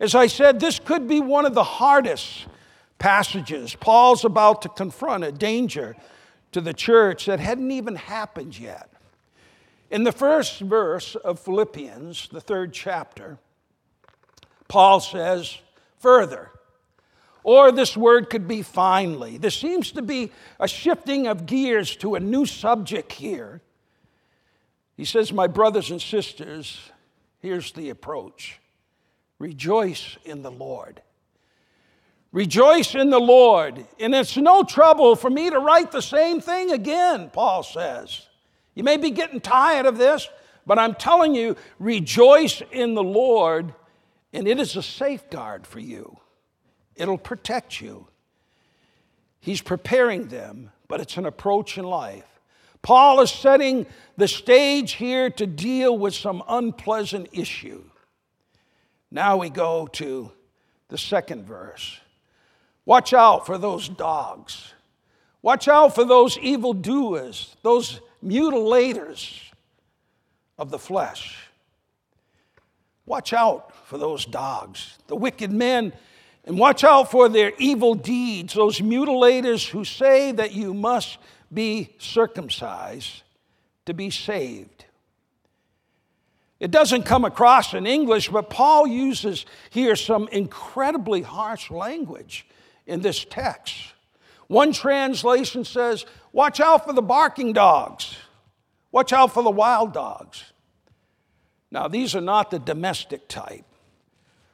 As 0.00 0.14
I 0.14 0.28
said, 0.28 0.60
this 0.60 0.78
could 0.78 1.06
be 1.06 1.20
one 1.20 1.44
of 1.44 1.52
the 1.52 1.62
hardest 1.62 2.46
passages. 3.00 3.74
Paul's 3.74 4.24
about 4.24 4.62
to 4.62 4.68
confront 4.68 5.24
a 5.24 5.32
danger 5.32 5.96
to 6.52 6.60
the 6.60 6.72
church 6.72 7.26
that 7.26 7.40
hadn't 7.40 7.72
even 7.72 7.96
happened 7.96 8.56
yet. 8.56 8.88
In 9.90 10.04
the 10.04 10.12
first 10.12 10.60
verse 10.60 11.16
of 11.16 11.40
Philippians, 11.40 12.28
the 12.28 12.40
third 12.40 12.72
chapter, 12.72 13.38
Paul 14.68 15.00
says, 15.00 15.58
further, 15.98 16.52
or 17.42 17.72
this 17.72 17.96
word 17.96 18.30
could 18.30 18.46
be 18.46 18.62
finally. 18.62 19.38
There 19.38 19.50
seems 19.50 19.90
to 19.92 20.02
be 20.02 20.30
a 20.60 20.68
shifting 20.68 21.26
of 21.26 21.46
gears 21.46 21.96
to 21.96 22.14
a 22.14 22.20
new 22.20 22.46
subject 22.46 23.12
here. 23.12 23.62
He 24.96 25.04
says, 25.04 25.32
My 25.32 25.46
brothers 25.46 25.90
and 25.90 26.00
sisters, 26.00 26.78
here's 27.40 27.72
the 27.72 27.90
approach 27.90 28.60
rejoice 29.38 30.18
in 30.24 30.42
the 30.42 30.50
Lord. 30.50 31.00
Rejoice 32.32 32.94
in 32.94 33.10
the 33.10 33.18
Lord. 33.18 33.84
And 33.98 34.14
it's 34.14 34.36
no 34.36 34.62
trouble 34.62 35.16
for 35.16 35.30
me 35.30 35.50
to 35.50 35.58
write 35.58 35.90
the 35.90 36.02
same 36.02 36.40
thing 36.40 36.70
again, 36.70 37.30
Paul 37.30 37.62
says. 37.62 38.28
You 38.74 38.84
may 38.84 38.96
be 38.96 39.10
getting 39.10 39.40
tired 39.40 39.86
of 39.86 39.98
this, 39.98 40.28
but 40.66 40.78
I'm 40.78 40.94
telling 40.94 41.34
you, 41.34 41.56
rejoice 41.78 42.62
in 42.70 42.94
the 42.94 43.02
Lord, 43.02 43.74
and 44.32 44.46
it 44.46 44.60
is 44.60 44.76
a 44.76 44.82
safeguard 44.82 45.66
for 45.66 45.80
you. 45.80 46.18
It'll 46.94 47.18
protect 47.18 47.80
you. 47.80 48.06
He's 49.40 49.62
preparing 49.62 50.28
them, 50.28 50.70
but 50.86 51.00
it's 51.00 51.16
an 51.16 51.26
approach 51.26 51.78
in 51.78 51.84
life. 51.84 52.40
Paul 52.82 53.20
is 53.20 53.30
setting 53.30 53.86
the 54.16 54.28
stage 54.28 54.92
here 54.92 55.30
to 55.30 55.46
deal 55.46 55.96
with 55.98 56.14
some 56.14 56.42
unpleasant 56.48 57.28
issue. 57.32 57.84
Now 59.10 59.36
we 59.36 59.50
go 59.50 59.86
to 59.88 60.30
the 60.88 60.98
second 60.98 61.44
verse. 61.44 62.00
Watch 62.84 63.12
out 63.12 63.46
for 63.46 63.58
those 63.58 63.88
dogs. 63.88 64.74
Watch 65.42 65.68
out 65.68 65.94
for 65.94 66.04
those 66.04 66.38
evildoers, 66.38 67.56
those 67.62 68.00
mutilators 68.24 69.40
of 70.58 70.70
the 70.70 70.78
flesh. 70.78 71.48
Watch 73.06 73.32
out 73.32 73.74
for 73.86 73.98
those 73.98 74.24
dogs, 74.24 74.98
the 75.06 75.16
wicked 75.16 75.50
men, 75.50 75.92
and 76.44 76.58
watch 76.58 76.84
out 76.84 77.10
for 77.10 77.28
their 77.28 77.52
evil 77.58 77.94
deeds, 77.94 78.54
those 78.54 78.80
mutilators 78.80 79.68
who 79.68 79.84
say 79.84 80.32
that 80.32 80.52
you 80.52 80.74
must 80.74 81.18
be 81.52 81.94
circumcised 81.98 83.22
to 83.86 83.94
be 83.94 84.10
saved. 84.10 84.84
It 86.60 86.70
doesn't 86.70 87.04
come 87.04 87.24
across 87.24 87.72
in 87.72 87.86
English, 87.86 88.28
but 88.28 88.50
Paul 88.50 88.86
uses 88.86 89.46
here 89.70 89.96
some 89.96 90.28
incredibly 90.28 91.22
harsh 91.22 91.70
language 91.70 92.46
in 92.90 93.00
this 93.00 93.24
text. 93.24 93.74
One 94.48 94.72
translation 94.72 95.64
says, 95.64 96.04
Watch 96.32 96.60
out 96.60 96.84
for 96.84 96.92
the 96.92 97.02
barking 97.02 97.52
dogs, 97.52 98.16
watch 98.92 99.12
out 99.12 99.32
for 99.32 99.42
the 99.42 99.50
wild 99.50 99.92
dogs. 99.92 100.44
Now, 101.70 101.86
these 101.86 102.16
are 102.16 102.20
not 102.20 102.50
the 102.50 102.58
domestic 102.58 103.28
type. 103.28 103.64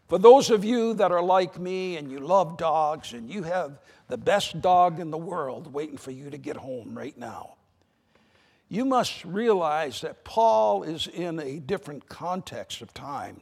For 0.06 0.18
those 0.18 0.50
of 0.50 0.64
you 0.64 0.94
that 0.94 1.10
are 1.10 1.22
like 1.22 1.58
me 1.58 1.96
and 1.96 2.10
you 2.10 2.20
love 2.20 2.58
dogs 2.58 3.14
and 3.14 3.30
you 3.30 3.42
have 3.42 3.80
the 4.08 4.18
best 4.18 4.60
dog 4.60 5.00
in 5.00 5.10
the 5.10 5.18
world 5.18 5.72
waiting 5.72 5.96
for 5.96 6.10
you 6.10 6.28
to 6.30 6.36
get 6.36 6.56
home 6.56 6.96
right 6.96 7.16
now, 7.16 7.54
you 8.68 8.84
must 8.84 9.24
realize 9.24 10.02
that 10.02 10.24
Paul 10.24 10.82
is 10.82 11.06
in 11.06 11.40
a 11.40 11.58
different 11.58 12.08
context 12.08 12.82
of 12.82 12.92
time. 12.92 13.40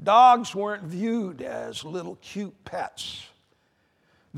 Dogs 0.00 0.54
weren't 0.54 0.84
viewed 0.84 1.40
as 1.40 1.84
little 1.84 2.16
cute 2.16 2.64
pets. 2.64 3.26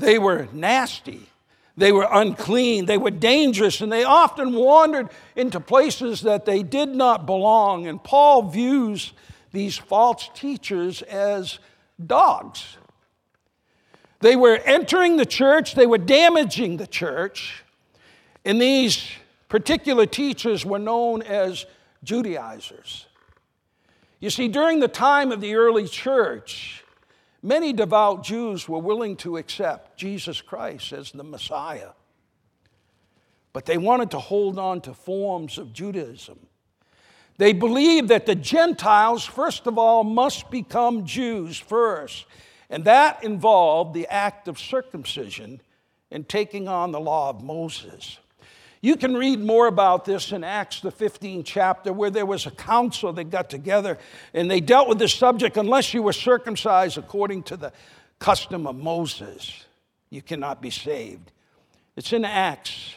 They 0.01 0.17
were 0.17 0.47
nasty, 0.51 1.29
they 1.77 1.91
were 1.91 2.07
unclean, 2.11 2.85
they 2.85 2.97
were 2.97 3.11
dangerous, 3.11 3.81
and 3.81 3.91
they 3.91 4.03
often 4.03 4.53
wandered 4.53 5.09
into 5.35 5.59
places 5.59 6.21
that 6.21 6.43
they 6.45 6.63
did 6.63 6.89
not 6.89 7.27
belong. 7.27 7.85
And 7.85 8.03
Paul 8.03 8.49
views 8.49 9.13
these 9.51 9.77
false 9.77 10.27
teachers 10.33 11.03
as 11.03 11.59
dogs. 12.03 12.77
They 14.21 14.35
were 14.35 14.57
entering 14.65 15.17
the 15.17 15.25
church, 15.25 15.75
they 15.75 15.85
were 15.85 15.99
damaging 15.99 16.77
the 16.77 16.87
church, 16.87 17.63
and 18.43 18.59
these 18.59 19.07
particular 19.49 20.07
teachers 20.07 20.65
were 20.65 20.79
known 20.79 21.21
as 21.21 21.67
Judaizers. 22.03 23.05
You 24.19 24.31
see, 24.31 24.47
during 24.47 24.79
the 24.79 24.87
time 24.87 25.31
of 25.31 25.41
the 25.41 25.53
early 25.53 25.87
church, 25.87 26.80
many 27.41 27.73
devout 27.73 28.23
Jews 28.23 28.67
were 28.67 28.79
willing 28.79 29.15
to 29.17 29.37
accept 29.37 29.97
Jesus 29.97 30.41
Christ 30.41 30.93
as 30.93 31.11
the 31.11 31.23
Messiah. 31.23 31.91
But 33.53 33.65
they 33.65 33.77
wanted 33.77 34.11
to 34.11 34.19
hold 34.19 34.57
on 34.57 34.81
to 34.81 34.93
forms 34.93 35.57
of 35.57 35.73
Judaism. 35.73 36.39
They 37.37 37.53
believed 37.53 38.09
that 38.09 38.25
the 38.25 38.35
Gentiles, 38.35 39.25
first 39.25 39.67
of 39.67 39.77
all, 39.77 40.03
must 40.03 40.51
become 40.51 41.05
Jews 41.05 41.57
first. 41.57 42.25
And 42.69 42.85
that 42.85 43.23
involved 43.23 43.93
the 43.93 44.07
act 44.07 44.47
of 44.47 44.59
circumcision 44.59 45.61
and 46.11 46.27
taking 46.27 46.67
on 46.67 46.91
the 46.91 46.99
law 46.99 47.29
of 47.29 47.43
Moses. 47.43 48.19
You 48.81 48.95
can 48.95 49.15
read 49.15 49.39
more 49.39 49.67
about 49.67 50.05
this 50.05 50.31
in 50.31 50.43
Acts, 50.43 50.81
the 50.81 50.91
15th 50.91 51.45
chapter, 51.45 51.93
where 51.93 52.09
there 52.09 52.25
was 52.25 52.47
a 52.47 52.51
council 52.51 53.13
that 53.13 53.25
got 53.25 53.47
together 53.47 53.99
and 54.33 54.49
they 54.49 54.59
dealt 54.59 54.89
with 54.89 54.97
this 54.97 55.13
subject. 55.13 55.55
Unless 55.55 55.93
you 55.93 56.01
were 56.01 56.13
circumcised 56.13 56.97
according 56.97 57.43
to 57.43 57.57
the 57.57 57.71
custom 58.17 58.65
of 58.65 58.75
Moses, 58.75 59.65
you 60.09 60.23
cannot 60.23 60.63
be 60.63 60.71
saved. 60.71 61.31
It's 61.95 62.11
in 62.11 62.25
Acts 62.25 62.95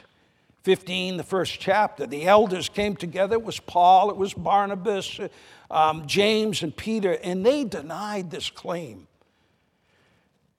15, 0.62 1.18
the 1.18 1.22
first 1.22 1.60
chapter. 1.60 2.06
The 2.06 2.24
elders 2.24 2.70
came 2.70 2.96
together. 2.96 3.34
It 3.34 3.42
was 3.42 3.60
Paul, 3.60 4.08
it 4.08 4.16
was 4.16 4.32
Barnabas, 4.32 5.20
um, 5.70 6.06
James, 6.06 6.62
and 6.62 6.74
Peter, 6.74 7.18
and 7.22 7.44
they 7.44 7.64
denied 7.64 8.30
this 8.30 8.48
claim. 8.48 9.06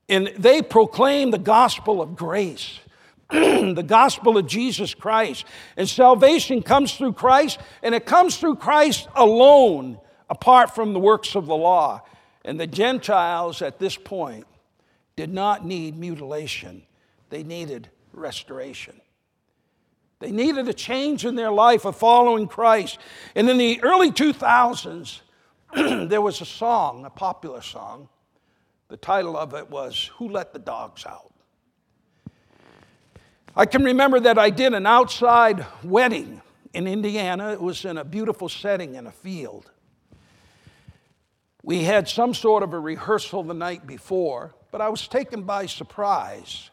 And 0.07 0.31
they 0.37 0.61
proclaimed 0.61 1.33
the 1.33 1.39
gospel 1.39 1.99
of 1.99 2.15
grace. 2.15 2.79
the 3.31 3.85
gospel 3.85 4.37
of 4.37 4.47
Jesus 4.47 4.93
Christ. 4.93 5.45
And 5.77 5.89
salvation 5.89 6.61
comes 6.61 6.95
through 6.95 7.13
Christ, 7.13 7.59
and 7.81 7.95
it 7.95 8.05
comes 8.05 8.37
through 8.37 8.57
Christ 8.57 9.07
alone, 9.15 9.99
apart 10.29 10.75
from 10.75 10.93
the 10.93 10.99
works 10.99 11.35
of 11.35 11.45
the 11.47 11.55
law. 11.55 12.01
And 12.43 12.59
the 12.59 12.67
Gentiles 12.67 13.61
at 13.61 13.79
this 13.79 13.97
point 13.97 14.45
did 15.15 15.33
not 15.33 15.65
need 15.65 15.97
mutilation, 15.97 16.83
they 17.29 17.43
needed 17.43 17.89
restoration. 18.13 19.01
They 20.19 20.31
needed 20.31 20.67
a 20.69 20.73
change 20.73 21.25
in 21.25 21.35
their 21.35 21.51
life 21.51 21.83
of 21.85 21.97
following 21.97 22.47
Christ. 22.47 22.99
And 23.35 23.49
in 23.49 23.57
the 23.57 23.83
early 23.83 24.11
2000s, 24.11 25.19
there 26.09 26.21
was 26.21 26.39
a 26.39 26.45
song, 26.45 27.05
a 27.05 27.09
popular 27.09 27.61
song. 27.61 28.07
The 28.87 28.97
title 28.97 29.35
of 29.35 29.53
it 29.53 29.69
was 29.69 30.09
Who 30.17 30.29
Let 30.29 30.53
the 30.53 30.59
Dogs 30.59 31.05
Out? 31.05 31.34
I 33.57 33.65
can 33.65 33.85
remember 33.85 34.19
that 34.19 34.37
I 34.37 34.49
did 34.49 34.73
an 34.73 34.85
outside 34.85 35.65
wedding 35.81 36.41
in 36.73 36.87
Indiana. 36.87 37.53
It 37.53 37.61
was 37.61 37.85
in 37.85 37.97
a 37.97 38.03
beautiful 38.03 38.49
setting 38.49 38.95
in 38.95 39.07
a 39.07 39.11
field. 39.11 39.71
We 41.63 41.85
had 41.85 42.09
some 42.09 42.33
sort 42.33 42.63
of 42.63 42.73
a 42.73 42.79
rehearsal 42.79 43.43
the 43.43 43.53
night 43.53 43.87
before, 43.87 44.53
but 44.71 44.81
I 44.81 44.89
was 44.89 45.07
taken 45.07 45.43
by 45.43 45.67
surprise 45.67 46.69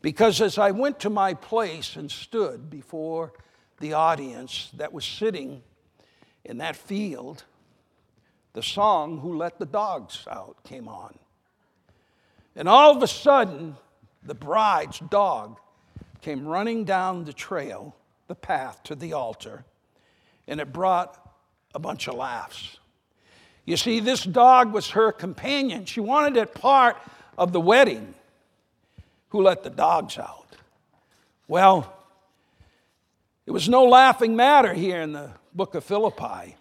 because 0.00 0.40
as 0.40 0.56
I 0.56 0.70
went 0.70 0.98
to 1.00 1.10
my 1.10 1.34
place 1.34 1.96
and 1.96 2.10
stood 2.10 2.70
before 2.70 3.34
the 3.78 3.92
audience 3.92 4.70
that 4.78 4.94
was 4.94 5.04
sitting 5.04 5.62
in 6.42 6.56
that 6.58 6.74
field, 6.74 7.44
the 8.54 8.62
song 8.62 9.20
Who 9.20 9.36
Let 9.36 9.58
the 9.58 9.66
Dogs 9.66 10.26
Out 10.30 10.64
came 10.64 10.88
on. 10.88 11.18
And 12.56 12.66
all 12.66 12.96
of 12.96 13.02
a 13.02 13.06
sudden, 13.06 13.76
the 14.22 14.34
bride's 14.34 15.00
dog 15.00 15.58
came 16.20 16.46
running 16.46 16.84
down 16.84 17.24
the 17.24 17.32
trail, 17.32 17.94
the 18.26 18.34
path 18.34 18.82
to 18.84 18.94
the 18.94 19.12
altar, 19.12 19.64
and 20.46 20.60
it 20.60 20.72
brought 20.72 21.18
a 21.74 21.78
bunch 21.78 22.08
of 22.08 22.14
laughs. 22.14 22.78
You 23.64 23.76
see, 23.76 24.00
this 24.00 24.24
dog 24.24 24.72
was 24.72 24.90
her 24.90 25.12
companion. 25.12 25.84
She 25.84 26.00
wanted 26.00 26.36
it 26.38 26.54
part 26.54 26.96
of 27.36 27.52
the 27.52 27.60
wedding. 27.60 28.14
Who 29.28 29.42
let 29.42 29.62
the 29.62 29.70
dogs 29.70 30.16
out? 30.16 30.56
Well, 31.46 31.92
it 33.44 33.50
was 33.50 33.68
no 33.68 33.84
laughing 33.84 34.36
matter 34.36 34.72
here 34.72 35.00
in 35.00 35.12
the 35.12 35.30
book 35.54 35.74
of 35.74 35.84
Philippi. 35.84 36.56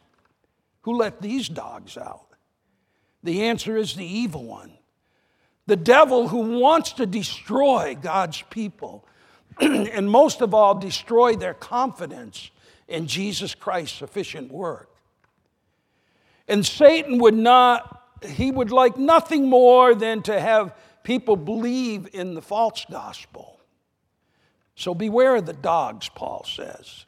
Who 0.81 0.97
let 0.97 1.21
these 1.21 1.47
dogs 1.47 1.97
out? 1.97 2.27
The 3.23 3.43
answer 3.43 3.77
is 3.77 3.95
the 3.95 4.05
evil 4.05 4.43
one. 4.43 4.71
The 5.65 5.75
devil 5.75 6.27
who 6.27 6.59
wants 6.59 6.93
to 6.93 7.05
destroy 7.05 7.97
God's 7.99 8.41
people 8.49 9.06
and 9.59 10.09
most 10.09 10.41
of 10.41 10.53
all, 10.53 10.75
destroy 10.75 11.35
their 11.35 11.53
confidence 11.53 12.51
in 12.87 13.07
Jesus 13.07 13.55
Christ's 13.55 13.97
sufficient 13.97 14.51
work. 14.51 14.89
And 16.47 16.65
Satan 16.65 17.17
would 17.19 17.35
not 17.35 17.97
he 18.25 18.51
would 18.51 18.71
like 18.71 18.97
nothing 18.97 19.47
more 19.47 19.93
than 19.93 20.21
to 20.23 20.39
have 20.39 20.75
people 21.03 21.35
believe 21.35 22.09
in 22.13 22.33
the 22.33 22.41
false 22.41 22.85
gospel. 22.89 23.59
So 24.75 24.93
beware 24.93 25.35
of 25.37 25.45
the 25.45 25.53
dogs, 25.53 26.09
Paul 26.09 26.43
says. 26.45 27.05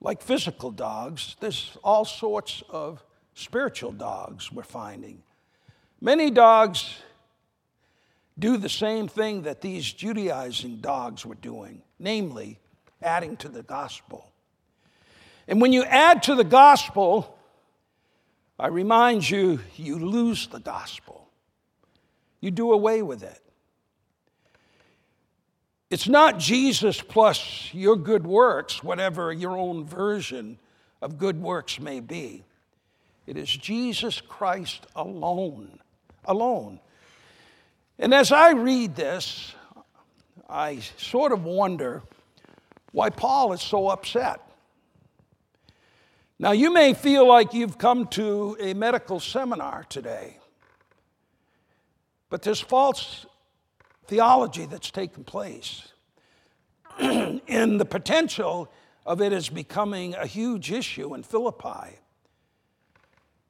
Like 0.00 0.22
physical 0.22 0.70
dogs, 0.70 1.36
there's 1.40 1.76
all 1.82 2.04
sorts 2.04 2.62
of 2.68 3.02
spiritual 3.34 3.92
dogs 3.92 4.52
we're 4.52 4.62
finding. 4.62 5.22
Many 6.00 6.30
dogs 6.30 6.98
do 8.38 8.56
the 8.56 8.68
same 8.68 9.08
thing 9.08 9.42
that 9.42 9.60
these 9.60 9.92
Judaizing 9.92 10.76
dogs 10.76 11.26
were 11.26 11.34
doing, 11.34 11.82
namely, 11.98 12.58
adding 13.02 13.36
to 13.38 13.48
the 13.48 13.62
gospel. 13.62 14.30
And 15.46 15.60
when 15.60 15.72
you 15.72 15.84
add 15.84 16.22
to 16.24 16.34
the 16.34 16.44
gospel, 16.44 17.36
I 18.58 18.68
remind 18.68 19.28
you, 19.28 19.60
you 19.76 19.98
lose 19.98 20.46
the 20.48 20.60
gospel. 20.60 21.28
You 22.40 22.50
do 22.50 22.72
away 22.72 23.02
with 23.02 23.22
it. 23.22 23.40
It's 25.90 26.06
not 26.06 26.38
Jesus 26.38 27.00
plus 27.00 27.72
your 27.72 27.96
good 27.96 28.26
works, 28.26 28.84
whatever 28.84 29.32
your 29.32 29.56
own 29.56 29.86
version 29.86 30.58
of 31.00 31.18
good 31.18 31.40
works 31.40 31.80
may 31.80 32.00
be. 32.00 32.44
It 33.26 33.36
is 33.36 33.48
Jesus 33.48 34.20
Christ 34.20 34.86
alone, 34.94 35.80
alone. 36.24 36.80
And 37.98 38.14
as 38.14 38.30
I 38.30 38.52
read 38.52 38.94
this, 38.94 39.54
I 40.48 40.78
sort 40.96 41.32
of 41.32 41.44
wonder 41.44 42.02
why 42.92 43.10
Paul 43.10 43.52
is 43.52 43.60
so 43.60 43.88
upset. 43.88 44.40
Now, 46.38 46.52
you 46.52 46.72
may 46.72 46.94
feel 46.94 47.26
like 47.26 47.52
you've 47.52 47.78
come 47.78 48.06
to 48.08 48.56
a 48.60 48.72
medical 48.72 49.18
seminar 49.18 49.84
today, 49.88 50.38
but 52.30 52.42
there's 52.42 52.60
false 52.60 53.26
theology 54.06 54.66
that's 54.66 54.90
taken 54.90 55.24
place. 55.24 55.88
and 56.98 57.80
the 57.80 57.84
potential 57.84 58.70
of 59.04 59.20
it 59.20 59.32
is 59.32 59.48
becoming 59.48 60.14
a 60.14 60.26
huge 60.26 60.70
issue 60.70 61.14
in 61.14 61.22
Philippi 61.22 61.98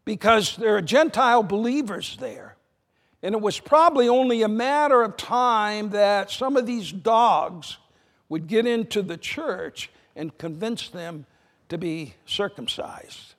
because 0.05 0.57
there 0.57 0.77
are 0.77 0.83
Gentile 0.83 1.43
believers 1.43 2.17
there. 2.21 2.58
And 3.23 3.35
it 3.35 3.41
was 3.41 3.59
probably 3.59 4.09
only 4.09 4.43
a 4.43 4.49
matter 4.49 5.03
of 5.03 5.17
time 5.17 5.91
that 5.91 6.31
some 6.31 6.57
of 6.57 6.67
these 6.67 6.93
dogs 6.93 7.79
would 8.29 8.47
get 8.47 8.67
into 8.67 9.03
the 9.03 9.17
church 9.17 9.91
and 10.15 10.37
convince 10.39 10.89
them 10.89 11.27
to 11.69 11.79
be 11.79 12.15
circumcised. 12.27 13.35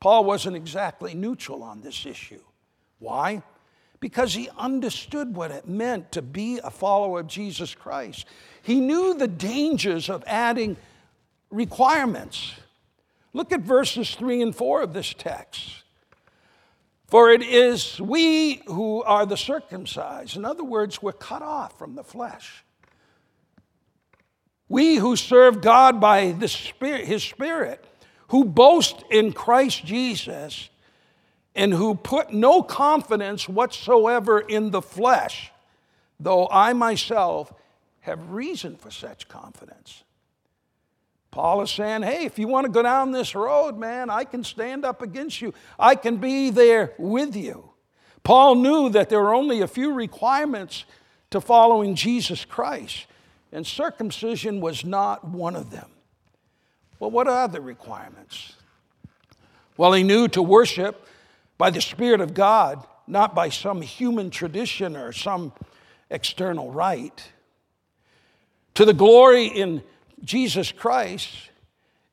Paul 0.00 0.24
wasn't 0.24 0.56
exactly 0.56 1.14
neutral 1.14 1.62
on 1.62 1.80
this 1.80 2.04
issue. 2.04 2.42
Why? 2.98 3.42
Because 4.00 4.34
he 4.34 4.50
understood 4.58 5.34
what 5.34 5.50
it 5.50 5.66
meant 5.66 6.12
to 6.12 6.20
be 6.20 6.60
a 6.62 6.70
follower 6.70 7.20
of 7.20 7.26
Jesus 7.26 7.74
Christ. 7.74 8.26
He 8.62 8.80
knew 8.80 9.14
the 9.14 9.28
dangers 9.28 10.10
of 10.10 10.22
adding 10.26 10.76
requirements. 11.50 12.54
Look 13.32 13.52
at 13.52 13.60
verses 13.60 14.14
3 14.14 14.42
and 14.42 14.54
4 14.54 14.82
of 14.82 14.92
this 14.92 15.14
text. 15.14 15.83
For 17.14 17.30
it 17.30 17.44
is 17.44 18.00
we 18.00 18.54
who 18.66 19.04
are 19.04 19.24
the 19.24 19.36
circumcised. 19.36 20.36
In 20.36 20.44
other 20.44 20.64
words, 20.64 21.00
we're 21.00 21.12
cut 21.12 21.42
off 21.42 21.78
from 21.78 21.94
the 21.94 22.02
flesh. 22.02 22.64
We 24.68 24.96
who 24.96 25.14
serve 25.14 25.60
God 25.60 26.00
by 26.00 26.32
the 26.32 26.48
Spirit, 26.48 27.04
His 27.04 27.22
Spirit, 27.22 27.84
who 28.30 28.44
boast 28.44 29.04
in 29.12 29.32
Christ 29.32 29.84
Jesus, 29.84 30.70
and 31.54 31.72
who 31.72 31.94
put 31.94 32.32
no 32.32 32.64
confidence 32.64 33.48
whatsoever 33.48 34.40
in 34.40 34.72
the 34.72 34.82
flesh, 34.82 35.52
though 36.18 36.48
I 36.50 36.72
myself 36.72 37.52
have 38.00 38.30
reason 38.30 38.74
for 38.74 38.90
such 38.90 39.28
confidence. 39.28 40.02
Paul 41.34 41.62
is 41.62 41.70
saying, 41.72 42.02
hey, 42.02 42.26
if 42.26 42.38
you 42.38 42.46
want 42.46 42.64
to 42.64 42.70
go 42.70 42.80
down 42.80 43.10
this 43.10 43.34
road, 43.34 43.76
man, 43.76 44.08
I 44.08 44.22
can 44.22 44.44
stand 44.44 44.84
up 44.84 45.02
against 45.02 45.42
you. 45.42 45.52
I 45.76 45.96
can 45.96 46.18
be 46.18 46.50
there 46.50 46.92
with 46.96 47.34
you. 47.34 47.70
Paul 48.22 48.54
knew 48.54 48.88
that 48.90 49.08
there 49.08 49.20
were 49.20 49.34
only 49.34 49.60
a 49.60 49.66
few 49.66 49.94
requirements 49.94 50.84
to 51.30 51.40
following 51.40 51.96
Jesus 51.96 52.44
Christ, 52.44 53.06
and 53.50 53.66
circumcision 53.66 54.60
was 54.60 54.84
not 54.84 55.26
one 55.26 55.56
of 55.56 55.72
them. 55.72 55.90
Well, 57.00 57.10
what 57.10 57.26
are 57.26 57.48
the 57.48 57.60
requirements? 57.60 58.52
Well, 59.76 59.92
he 59.92 60.04
knew 60.04 60.28
to 60.28 60.40
worship 60.40 61.04
by 61.58 61.70
the 61.70 61.80
Spirit 61.80 62.20
of 62.20 62.32
God, 62.32 62.86
not 63.08 63.34
by 63.34 63.48
some 63.48 63.82
human 63.82 64.30
tradition 64.30 64.96
or 64.96 65.10
some 65.10 65.52
external 66.10 66.70
rite. 66.70 67.32
To 68.74 68.84
the 68.84 68.94
glory 68.94 69.46
in 69.46 69.82
Jesus 70.24 70.72
Christ 70.72 71.50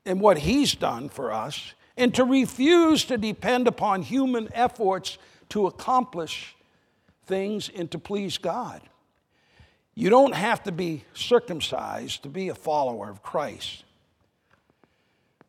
and 0.06 0.20
what 0.20 0.40
he's 0.40 0.76
done 0.76 1.10
for 1.10 1.32
us, 1.32 1.74
and 1.96 2.14
to 2.16 2.24
refuse 2.24 3.06
to 3.06 3.18
depend 3.18 3.68
upon 3.68 4.02
human 4.02 4.50
efforts 4.54 5.18
to 5.50 5.68
accomplish 5.68 6.56
things 7.26 7.70
and 7.70 7.90
to 7.92 8.00
please 8.00 8.38
God. 8.38 8.82
You 9.94 10.10
don't 10.10 10.34
have 10.34 10.64
to 10.64 10.72
be 10.72 11.04
circumcised 11.14 12.24
to 12.24 12.30
be 12.30 12.50
a 12.50 12.56
follower 12.56 13.10
of 13.10 13.22
Christ. 13.22 13.84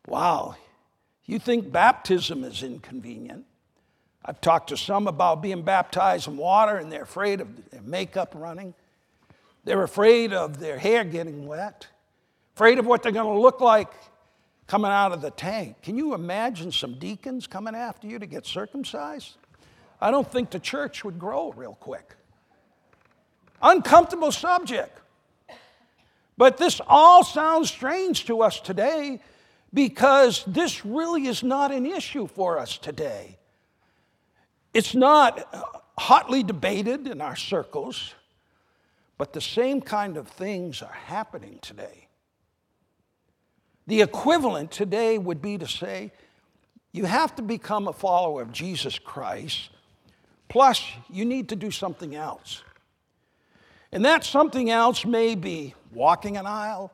Wow, 0.07 0.55
you 1.25 1.39
think 1.39 1.71
baptism 1.71 2.43
is 2.43 2.61
inconvenient? 2.61 3.45
I've 4.25 4.41
talked 4.41 4.69
to 4.69 4.77
some 4.77 5.07
about 5.07 5.41
being 5.41 5.63
baptized 5.63 6.27
in 6.27 6.37
water 6.37 6.77
and 6.77 6.91
they're 6.91 7.03
afraid 7.03 7.41
of 7.41 7.69
their 7.71 7.81
makeup 7.81 8.33
running. 8.35 8.73
They're 9.63 9.83
afraid 9.83 10.33
of 10.33 10.59
their 10.59 10.77
hair 10.77 11.03
getting 11.03 11.47
wet 11.47 11.87
afraid 12.55 12.79
of 12.79 12.85
what 12.85 13.03
they're 13.03 13.11
going 13.11 13.33
to 13.33 13.41
look 13.41 13.61
like 13.61 13.91
coming 14.67 14.91
out 14.91 15.11
of 15.11 15.21
the 15.21 15.31
tank. 15.31 15.81
Can 15.81 15.97
you 15.97 16.13
imagine 16.13 16.71
some 16.71 16.97
deacons 16.99 17.47
coming 17.47 17.75
after 17.75 18.07
you 18.07 18.19
to 18.19 18.25
get 18.25 18.45
circumcised? 18.45 19.37
I 19.99 20.11
don't 20.11 20.29
think 20.29 20.49
the 20.49 20.59
church 20.59 21.03
would 21.03 21.17
grow 21.17 21.51
real 21.53 21.75
quick. 21.75 22.15
Uncomfortable 23.61 24.31
subject. 24.31 24.99
But 26.37 26.57
this 26.57 26.81
all 26.87 27.23
sounds 27.23 27.69
strange 27.69 28.25
to 28.25 28.41
us 28.41 28.59
today 28.59 29.21
because 29.73 30.43
this 30.45 30.85
really 30.85 31.27
is 31.27 31.43
not 31.43 31.71
an 31.71 31.85
issue 31.85 32.27
for 32.27 32.59
us 32.59 32.77
today. 32.77 33.37
It's 34.73 34.95
not 34.95 35.47
hotly 35.97 36.43
debated 36.43 37.07
in 37.07 37.21
our 37.21 37.35
circles, 37.35 38.13
but 39.17 39.33
the 39.33 39.41
same 39.41 39.81
kind 39.81 40.17
of 40.17 40.27
things 40.27 40.81
are 40.81 40.93
happening 40.93 41.59
today. 41.61 42.02
The 43.87 44.01
equivalent 44.01 44.71
today 44.71 45.17
would 45.17 45.41
be 45.41 45.57
to 45.57 45.67
say, 45.67 46.11
you 46.91 47.05
have 47.05 47.35
to 47.35 47.41
become 47.41 47.87
a 47.87 47.93
follower 47.93 48.41
of 48.41 48.51
Jesus 48.51 48.99
Christ, 48.99 49.69
plus, 50.47 50.83
you 51.09 51.25
need 51.25 51.49
to 51.49 51.55
do 51.55 51.71
something 51.71 52.15
else. 52.15 52.63
And 53.91 54.05
that 54.05 54.23
something 54.23 54.69
else 54.69 55.05
may 55.05 55.35
be 55.35 55.75
walking 55.91 56.37
an 56.37 56.45
aisle, 56.45 56.91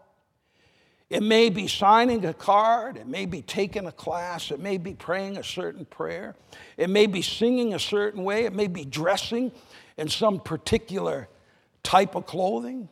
it 1.10 1.24
may 1.24 1.50
be 1.50 1.68
signing 1.68 2.24
a 2.26 2.34
card, 2.34 2.96
it 2.96 3.08
may 3.08 3.26
be 3.26 3.42
taking 3.42 3.88
a 3.88 3.92
class, 3.92 4.52
it 4.52 4.60
may 4.60 4.78
be 4.78 4.94
praying 4.94 5.38
a 5.38 5.44
certain 5.44 5.86
prayer, 5.86 6.36
it 6.78 6.90
may 6.90 7.08
be 7.08 7.22
singing 7.22 7.74
a 7.74 7.80
certain 7.80 8.24
way, 8.24 8.46
it 8.46 8.54
may 8.54 8.68
be 8.68 8.86
dressing 8.86 9.52
in 9.98 10.08
some 10.08 10.40
particular 10.40 11.28
type 11.84 12.16
of 12.16 12.26
clothing. 12.26 12.90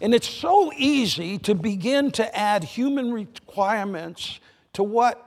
And 0.00 0.14
it's 0.14 0.28
so 0.28 0.72
easy 0.76 1.38
to 1.40 1.54
begin 1.54 2.10
to 2.12 2.36
add 2.36 2.64
human 2.64 3.12
requirements 3.12 4.40
to 4.72 4.82
what 4.82 5.26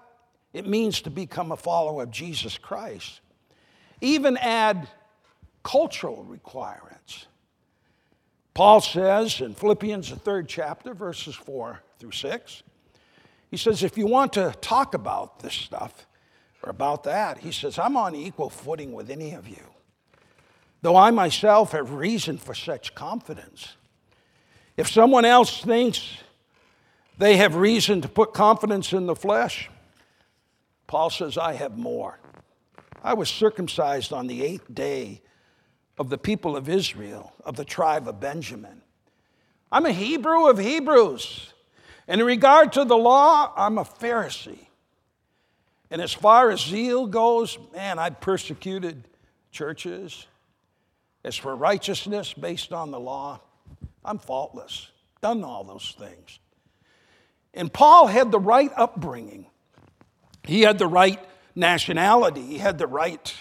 it 0.54 0.68
means 0.68 1.02
to 1.02 1.10
become 1.10 1.52
a 1.52 1.58
follower 1.58 2.04
of 2.04 2.12
Jesus 2.12 2.58
Christ. 2.58 3.22
Even 4.02 4.38
add 4.38 4.88
cultural 5.64 6.24
requirements. 6.24 7.28
Paul 8.54 8.82
says 8.82 9.42
in 9.42 9.56
Philippians, 9.56 10.10
the 10.10 10.16
third 10.16 10.48
chapter, 10.48 10.94
verses 10.94 11.36
4 11.36 11.80
through 12.00 12.12
6, 12.12 12.64
he 13.50 13.58
says, 13.58 13.84
if 13.84 13.98
you 13.98 14.08
want 14.08 14.34
to 14.34 14.54
talk 14.62 14.94
about 14.94 15.40
this 15.40 15.54
stuff 15.54 16.08
or 16.64 16.70
about 16.70 17.04
that, 17.04 17.40
he 17.40 17.52
says, 17.52 17.78
I'm 17.78 17.98
on 17.98 18.16
equal 18.16 18.50
footing 18.50 18.94
with 18.94 19.10
any 19.10 19.34
of 19.34 19.48
you. 19.48 19.64
Though 20.82 20.96
I 20.96 21.12
myself 21.12 21.72
have 21.72 21.94
reason 21.94 22.38
for 22.38 22.54
such 22.54 22.94
confidence. 22.94 23.78
If 24.76 24.90
someone 24.90 25.26
else 25.26 25.62
thinks 25.62 26.18
they 27.18 27.38
have 27.38 27.56
reason 27.56 28.02
to 28.02 28.08
put 28.08 28.34
confidence 28.34 28.94
in 28.94 29.06
the 29.06 29.16
flesh, 29.16 29.70
Paul 30.88 31.10
says, 31.10 31.38
I 31.38 31.54
have 31.54 31.78
more. 31.78 32.20
I 33.04 33.14
was 33.14 33.30
circumcised 33.30 34.14
on 34.14 34.28
the 34.28 34.44
eighth 34.44 34.74
day 34.74 35.22
of 35.98 36.10
the 36.10 36.18
people 36.18 36.58
of 36.58 36.70
Israel, 36.70 37.34
of 37.46 37.56
the 37.56 37.66
tribe 37.66 38.08
of 38.08 38.20
Benjamin. 38.20 38.82
I'm 39.72 39.86
a 39.86 39.92
Hebrew 39.92 40.48
of 40.48 40.58
Hebrews. 40.58 41.54
And 42.08 42.22
in 42.22 42.28
regard 42.28 42.74
to 42.74 42.86
the 42.86 42.98
law, 42.98 43.54
I'm 43.56 43.78
a 43.78 43.84
Pharisee. 43.84 44.68
And 45.90 46.02
as 46.02 46.12
far 46.12 46.50
as 46.50 46.62
zeal 46.62 47.06
goes, 47.06 47.58
man, 47.74 48.00
I've 48.00 48.20
persecuted 48.20 49.08
churches. 49.52 50.26
As 51.24 51.36
for 51.36 51.56
righteousness 51.56 52.34
based 52.34 52.74
on 52.74 52.92
the 52.92 53.00
law, 53.00 53.40
I'm 54.06 54.20
faultless. 54.20 54.90
Done 55.22 55.44
all 55.44 55.64
those 55.64 55.96
things. 55.98 56.40
And 57.54 57.72
Paul 57.72 58.08
had 58.08 58.32
the 58.32 58.40
right 58.40 58.72
upbringing. 58.76 59.46
He 60.44 60.62
had 60.62 60.80
the 60.80 60.88
right 60.88 61.20
nationality. 61.56 62.42
He 62.42 62.58
had 62.58 62.78
the 62.78 62.88
right 62.88 63.34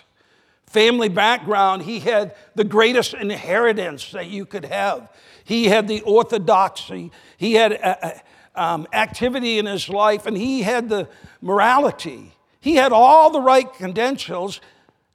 family 0.67 1.09
background. 1.09 1.83
He 1.83 2.01
had 2.01 2.35
the 2.55 2.65
greatest 2.65 3.15
inheritance 3.15 4.13
that 4.13 4.29
you 4.29 4.47
could 4.47 4.65
have. 4.67 5.09
He 5.45 5.65
had 5.65 5.89
the 5.89 6.03
orthodoxy. 6.03 7.11
He 7.37 7.55
had 7.55 7.73
uh, 7.73 7.97
uh, 8.03 8.11
um, 8.55 8.87
activity 8.93 9.59
in 9.59 9.67
his 9.67 9.89
life, 9.89 10.27
and 10.27 10.37
he 10.37 10.63
had 10.63 10.89
the 10.89 11.09
morality. 11.41 12.33
He 12.61 12.77
had 12.77 12.93
all 12.93 13.31
the 13.31 13.41
right 13.41 13.71
credentials, 13.71 14.61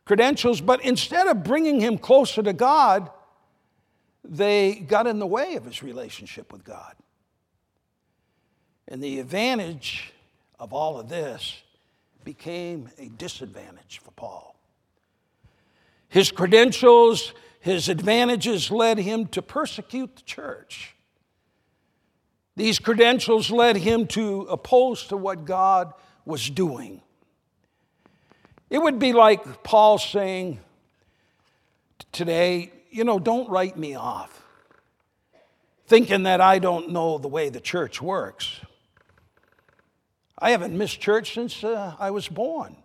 credentials, 0.05 0.59
but 0.59 0.83
instead 0.83 1.27
of 1.27 1.43
bringing 1.43 1.79
him 1.79 1.97
closer 1.97 2.43
to 2.43 2.53
God, 2.53 3.09
they 4.29 4.75
got 4.75 5.07
in 5.07 5.19
the 5.19 5.27
way 5.27 5.55
of 5.55 5.65
his 5.65 5.81
relationship 5.81 6.51
with 6.51 6.63
God. 6.63 6.93
And 8.87 9.01
the 9.01 9.19
advantage 9.19 10.13
of 10.59 10.73
all 10.73 10.99
of 10.99 11.09
this 11.09 11.61
became 12.23 12.89
a 12.97 13.07
disadvantage 13.09 13.99
for 14.03 14.11
Paul. 14.11 14.55
His 16.09 16.31
credentials, 16.31 17.33
his 17.59 17.89
advantages 17.89 18.71
led 18.71 18.97
him 18.97 19.27
to 19.27 19.41
persecute 19.41 20.15
the 20.15 20.21
church. 20.23 20.93
These 22.55 22.79
credentials 22.79 23.51
led 23.51 23.77
him 23.77 24.07
to 24.07 24.41
oppose 24.49 25.07
to 25.07 25.17
what 25.17 25.45
God 25.45 25.93
was 26.25 26.49
doing. 26.49 27.01
It 28.69 28.79
would 28.79 28.99
be 28.99 29.13
like 29.13 29.63
Paul 29.63 29.97
saying 29.97 30.59
today, 32.11 32.71
you 32.97 33.03
know, 33.03 33.19
don't 33.19 33.47
write 33.47 33.77
me 33.77 33.93
off, 33.93 34.41
thinking 35.85 36.23
that 36.23 36.41
I 36.41 36.57
don't 36.57 36.89
know 36.89 37.19
the 37.19 37.27
way 37.27 37.49
the 37.49 37.59
church 37.59 38.01
works. 38.01 38.59
I 40.39 40.49
haven't 40.49 40.75
missed 40.75 40.99
church 40.99 41.35
since 41.35 41.63
uh, 41.63 41.93
I 41.99 42.09
was 42.09 42.27
born. 42.27 42.75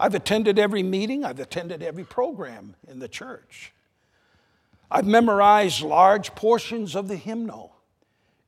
I've 0.00 0.16
attended 0.16 0.58
every 0.58 0.82
meeting, 0.82 1.24
I've 1.24 1.38
attended 1.38 1.80
every 1.80 2.02
program 2.02 2.74
in 2.88 2.98
the 2.98 3.06
church. 3.06 3.72
I've 4.90 5.06
memorized 5.06 5.82
large 5.82 6.34
portions 6.34 6.96
of 6.96 7.06
the 7.06 7.16
hymnal 7.16 7.76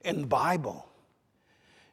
and 0.04 0.28
Bible. 0.28 0.88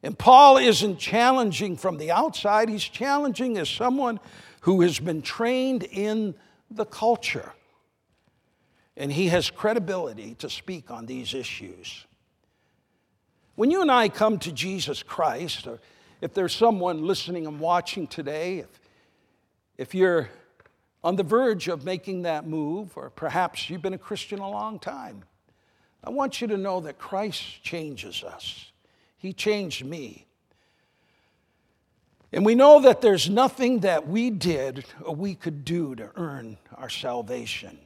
And 0.02 0.18
Paul 0.18 0.58
isn't 0.58 0.98
challenging 0.98 1.78
from 1.78 2.00
the 2.00 2.10
outside, 2.10 2.70
he's 2.70 2.84
challenging 2.84 3.60
as 3.60 3.70
someone 3.70 4.20
who 4.62 4.82
has 4.82 4.98
been 4.98 5.22
trained 5.22 5.84
in 5.84 6.34
the 6.72 6.86
culture. 6.86 7.54
And 9.00 9.12
he 9.12 9.30
has 9.30 9.50
credibility 9.50 10.36
to 10.36 10.50
speak 10.50 10.92
on 10.92 11.06
these 11.06 11.34
issues. 11.34 12.06
When 13.56 13.72
you 13.72 13.82
and 13.82 13.90
I 13.90 14.10
come 14.10 14.38
to 14.40 14.52
Jesus 14.52 15.02
Christ, 15.04 15.66
or 15.68 15.80
if 16.20 16.34
there's 16.34 16.54
someone 16.54 17.08
listening 17.08 17.48
and 17.48 17.62
watching 17.62 18.08
today, 18.08 18.60
if, 18.60 18.80
if 19.78 19.96
you're 19.96 20.30
on 21.02 21.16
the 21.16 21.24
verge 21.24 21.70
of 21.70 21.86
making 21.86 22.24
that 22.24 22.46
move, 22.46 22.98
or 22.98 23.10
perhaps 23.10 23.70
you've 23.70 23.82
been 23.82 23.94
a 23.94 23.98
Christian 23.98 24.40
a 24.40 24.50
long 24.50 24.80
time, 24.80 25.24
I 26.04 26.10
want 26.10 26.42
you 26.42 26.48
to 26.48 26.58
know 26.58 26.82
that 26.82 26.98
Christ 26.98 27.64
changes 27.64 28.22
us. 28.22 28.72
He 29.18 29.32
changed 29.32 29.86
me. 29.86 30.26
And 32.34 32.46
we 32.46 32.54
know 32.54 32.82
that 32.82 33.00
there's 33.00 33.30
nothing 33.30 33.80
that 33.80 34.08
we 34.08 34.30
did 34.30 34.86
or 35.02 35.16
we 35.16 35.36
could 35.36 35.64
do 35.64 35.96
to 35.96 36.12
earn 36.18 36.58
our 36.76 36.90
salvation. 36.90 37.80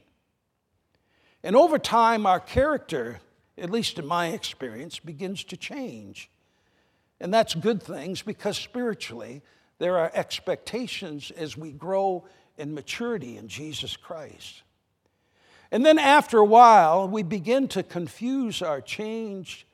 And 1.44 1.54
over 1.54 1.78
time, 1.78 2.24
our 2.24 2.40
character, 2.40 3.20
at 3.58 3.70
least 3.70 3.98
in 3.98 4.06
my 4.06 4.28
experience, 4.28 4.98
begins 4.98 5.44
to 5.44 5.58
change. 5.58 6.30
And 7.20 7.32
that's 7.32 7.54
good 7.54 7.82
things 7.82 8.22
because 8.22 8.56
spiritually, 8.56 9.42
there 9.78 9.98
are 9.98 10.10
expectations 10.14 11.30
as 11.30 11.54
we 11.54 11.70
grow 11.70 12.24
in 12.56 12.74
maturity 12.74 13.36
in 13.36 13.48
Jesus 13.48 13.94
Christ. 13.94 14.62
And 15.70 15.84
then 15.84 15.98
after 15.98 16.38
a 16.38 16.44
while, 16.44 17.08
we 17.08 17.22
begin 17.22 17.68
to 17.68 17.82
confuse 17.82 18.62
our 18.62 18.80
changed 18.80 19.64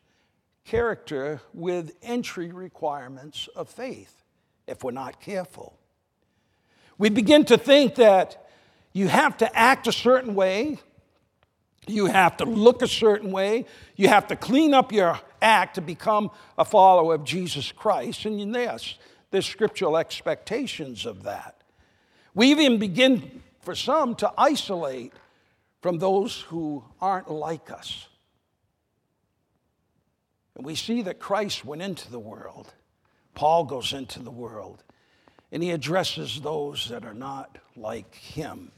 character 0.64 1.40
with 1.54 1.92
entry 2.02 2.50
requirements 2.50 3.48
of 3.54 3.68
faith 3.68 4.24
if 4.66 4.82
we're 4.82 4.90
not 4.90 5.20
careful. 5.20 5.78
We 6.98 7.10
begin 7.10 7.44
to 7.44 7.56
think 7.56 7.94
that 7.94 8.48
you 8.92 9.06
have 9.06 9.36
to 9.38 9.56
act 9.56 9.86
a 9.86 9.92
certain 9.92 10.34
way, 10.34 10.78
you 11.86 12.06
have 12.06 12.36
to 12.38 12.44
look 12.44 12.82
a 12.82 12.88
certain 12.88 13.32
way, 13.32 13.66
you 13.96 14.08
have 14.08 14.28
to 14.28 14.36
clean 14.36 14.74
up 14.74 14.92
your 14.92 15.18
act 15.40 15.76
to 15.76 15.80
become 15.80 16.30
a 16.58 16.64
follower 16.64 17.14
of 17.14 17.24
Jesus 17.24 17.72
Christ. 17.72 18.24
And 18.24 18.54
yes, 18.54 18.96
there's 19.30 19.46
scriptural 19.46 19.96
expectations 19.96 21.06
of 21.06 21.22
that. 21.24 21.62
We 22.34 22.48
even 22.48 22.78
begin, 22.78 23.42
for 23.60 23.74
some, 23.74 24.14
to 24.16 24.32
isolate 24.36 25.12
from 25.80 25.98
those 25.98 26.42
who 26.42 26.84
aren't 27.00 27.30
like 27.30 27.70
us. 27.70 28.06
And 30.54 30.64
we 30.64 30.74
see 30.74 31.02
that 31.02 31.18
Christ 31.18 31.64
went 31.64 31.82
into 31.82 32.10
the 32.10 32.18
world 32.18 32.72
Paul 33.34 33.64
goes 33.64 33.92
into 33.92 34.20
the 34.20 34.30
world 34.30 34.82
and 35.52 35.62
he 35.62 35.70
addresses 35.70 36.40
those 36.40 36.88
that 36.90 37.04
are 37.04 37.14
not 37.14 37.58
like 37.76 38.14
him. 38.14 38.72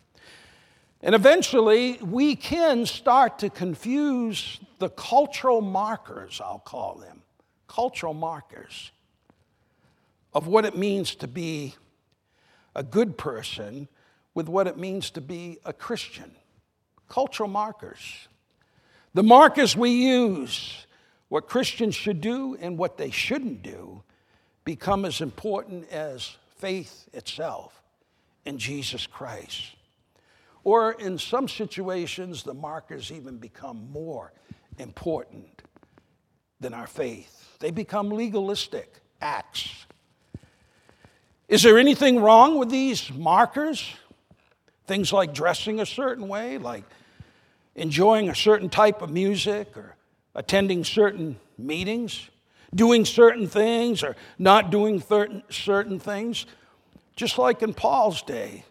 And 1.03 1.15
eventually, 1.15 1.99
we 2.01 2.37
can 2.37 2.87
start 2.87 3.41
to 3.41 3.51
confuse 3.51 4.61
the 4.79 4.89
cultural 4.89 5.61
markers, 5.61 6.41
I'll 6.43 6.61
call 6.61 6.97
them, 6.97 7.23
cultural 7.67 8.15
markers 8.15 8.93
of 10.33 10.47
what 10.47 10.65
it 10.65 10.77
means 10.77 11.17
to 11.17 11.27
be 11.27 11.75
a 12.75 12.83
good 12.83 13.19
person 13.19 13.89
with 14.35 14.49
what 14.49 14.67
it 14.67 14.79
means 14.79 15.11
to 15.11 15.21
be 15.21 15.59
a 15.65 15.73
Christian. 15.73 16.31
Cultural 17.09 17.49
markers. 17.49 18.29
The 19.13 19.23
markers 19.23 19.77
we 19.77 19.91
use, 19.91 20.87
what 21.29 21.49
Christians 21.49 21.95
should 21.95 22.21
do 22.21 22.57
and 22.61 22.79
what 22.79 22.97
they 22.97 23.11
shouldn't 23.11 23.63
do, 23.63 24.03
become 24.65 25.05
as 25.05 25.21
important 25.21 25.91
as 25.91 26.37
faith 26.59 27.09
itself 27.13 27.83
in 28.45 28.57
Jesus 28.57 29.07
Christ. 29.07 29.75
Or 30.65 30.93
in 30.93 31.19
some 31.19 31.49
situations, 31.49 32.43
the 32.43 32.55
markers 32.55 33.11
even 33.11 33.39
become 33.39 33.91
more 33.91 34.33
important 34.79 35.63
than 36.61 36.73
our 36.75 36.87
faith. 36.87 37.59
They 37.59 37.71
become 37.71 38.11
legalistic 38.11 39.01
acts. 39.21 39.87
Is 41.49 41.63
there 41.63 41.79
anything 41.79 42.21
wrong 42.21 42.59
with 42.59 42.71
these 42.71 43.11
markers? 43.13 43.93
Things 44.87 45.13
like 45.13 45.35
dressing 45.35 45.81
a 45.81 45.87
certain 45.87 46.29
way, 46.29 46.59
like 46.59 46.85
enjoying 47.75 48.29
a 48.29 48.35
certain 48.35 48.69
type 48.69 49.03
of 49.03 49.11
music 49.11 49.77
or 49.77 49.97
attending 50.35 50.85
certain 50.85 51.39
meetings 51.59 52.31
doing 52.75 53.05
certain 53.05 53.47
things 53.47 54.03
or 54.03 54.17
not 54.39 54.71
doing 54.71 55.03
certain 55.51 55.99
things. 55.99 56.47
Just 57.17 57.39
like 57.39 57.63
in 57.63 57.75
Paul's 57.75 58.23
day, 58.23 58.65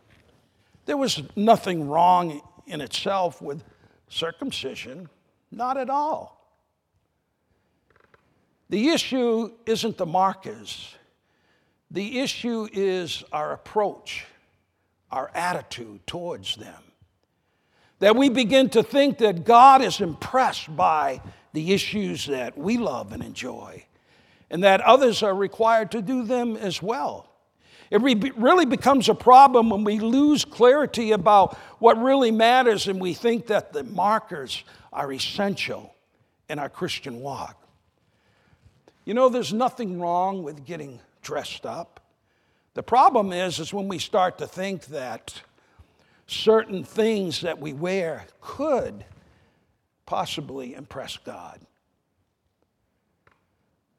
there 0.86 0.98
was 0.98 1.22
nothing 1.36 1.88
wrong 1.88 2.42
in 2.68 2.82
itself 2.82 3.42
with 3.42 3.64
circumcision, 4.10 5.10
not 5.52 5.78
at 5.78 5.90
all. 5.90 6.38
The 8.70 8.90
issue 8.90 9.52
isn't 9.66 9.98
the 9.98 10.06
markers, 10.06 10.96
the 11.90 12.20
issue 12.20 12.70
is 12.72 13.24
our 13.34 13.52
approach, 13.52 14.26
our 15.12 15.30
attitude 15.36 16.08
towards 16.08 16.56
them. 16.56 16.82
That 18.00 18.16
we 18.16 18.30
begin 18.30 18.70
to 18.70 18.82
think 18.82 19.18
that 19.20 19.44
God 19.44 19.82
is 19.82 20.00
impressed 20.00 20.76
by 20.76 21.22
the 21.54 21.74
issues 21.74 22.26
that 22.28 22.58
we 22.58 22.78
love 22.78 23.12
and 23.12 23.22
enjoy 23.22 23.86
and 24.52 24.64
that 24.66 24.82
others 24.82 25.24
are 25.24 25.34
required 25.34 25.92
to 25.92 26.02
do 26.02 26.24
them 26.24 26.58
as 26.58 26.84
well. 26.84 27.31
It 27.92 28.02
really 28.38 28.66
becomes 28.66 29.10
a 29.10 29.14
problem 29.14 29.70
when 29.70 29.84
we 29.84 30.00
lose 30.00 30.46
clarity 30.46 31.12
about 31.12 31.58
what 31.80 32.02
really 32.02 32.32
matters 32.32 32.88
and 32.88 33.02
we 33.02 33.14
think 33.14 33.48
that 33.48 33.74
the 33.74 33.84
markers 33.84 34.64
are 34.94 35.12
essential 35.12 35.94
in 36.50 36.58
our 36.58 36.70
Christian 36.70 37.20
walk. 37.20 37.62
You 39.04 39.14
know, 39.14 39.28
there's 39.28 39.52
nothing 39.52 40.00
wrong 40.00 40.42
with 40.42 40.66
getting 40.66 41.02
dressed 41.22 41.66
up. 41.66 42.00
The 42.76 42.84
problem 42.84 43.34
is, 43.34 43.60
is 43.60 43.74
when 43.74 43.90
we 43.90 44.00
start 44.00 44.38
to 44.38 44.48
think 44.48 44.86
that 44.86 45.42
certain 46.28 46.86
things 46.86 47.42
that 47.42 47.60
we 47.60 47.74
wear 47.74 48.26
could 48.40 49.04
possibly 50.06 50.76
impress 50.76 51.18
God. 51.18 51.60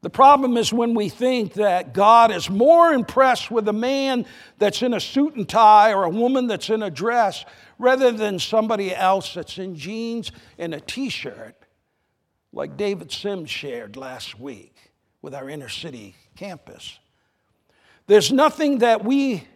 The 0.03 0.11
problem 0.11 0.57
is 0.57 0.73
when 0.73 0.95
we 0.95 1.09
think 1.09 1.55
that 1.55 1.95
God 1.95 2.33
is 2.33 2.51
more 2.51 2.93
impressed 2.93 3.53
with 3.53 3.69
a 3.69 3.73
man 3.73 4.27
that's 4.59 4.83
in 4.83 4.95
a 4.95 5.01
suit 5.01 5.37
and 5.37 5.49
tie 5.49 5.93
or 5.93 6.03
a 6.03 6.11
woman 6.11 6.49
that's 6.49 6.71
in 6.71 6.83
a 6.83 6.91
dress 6.91 7.45
rather 7.79 8.11
than 8.11 8.41
somebody 8.41 8.93
else 8.93 9.35
that's 9.35 9.59
in 9.59 9.77
jeans 9.77 10.33
and 10.59 10.75
a 10.75 10.81
t 10.81 11.09
shirt, 11.09 11.55
like 12.53 12.77
David 12.77 13.13
Sims 13.13 13.49
shared 13.49 13.97
last 13.97 14.41
week 14.41 14.75
with 15.23 15.37
our 15.37 15.49
inner 15.49 15.69
city 15.69 16.17
campus. 16.35 16.99
There's 18.09 18.33
nothing 18.33 18.79
that 18.79 19.05
we 19.05 19.47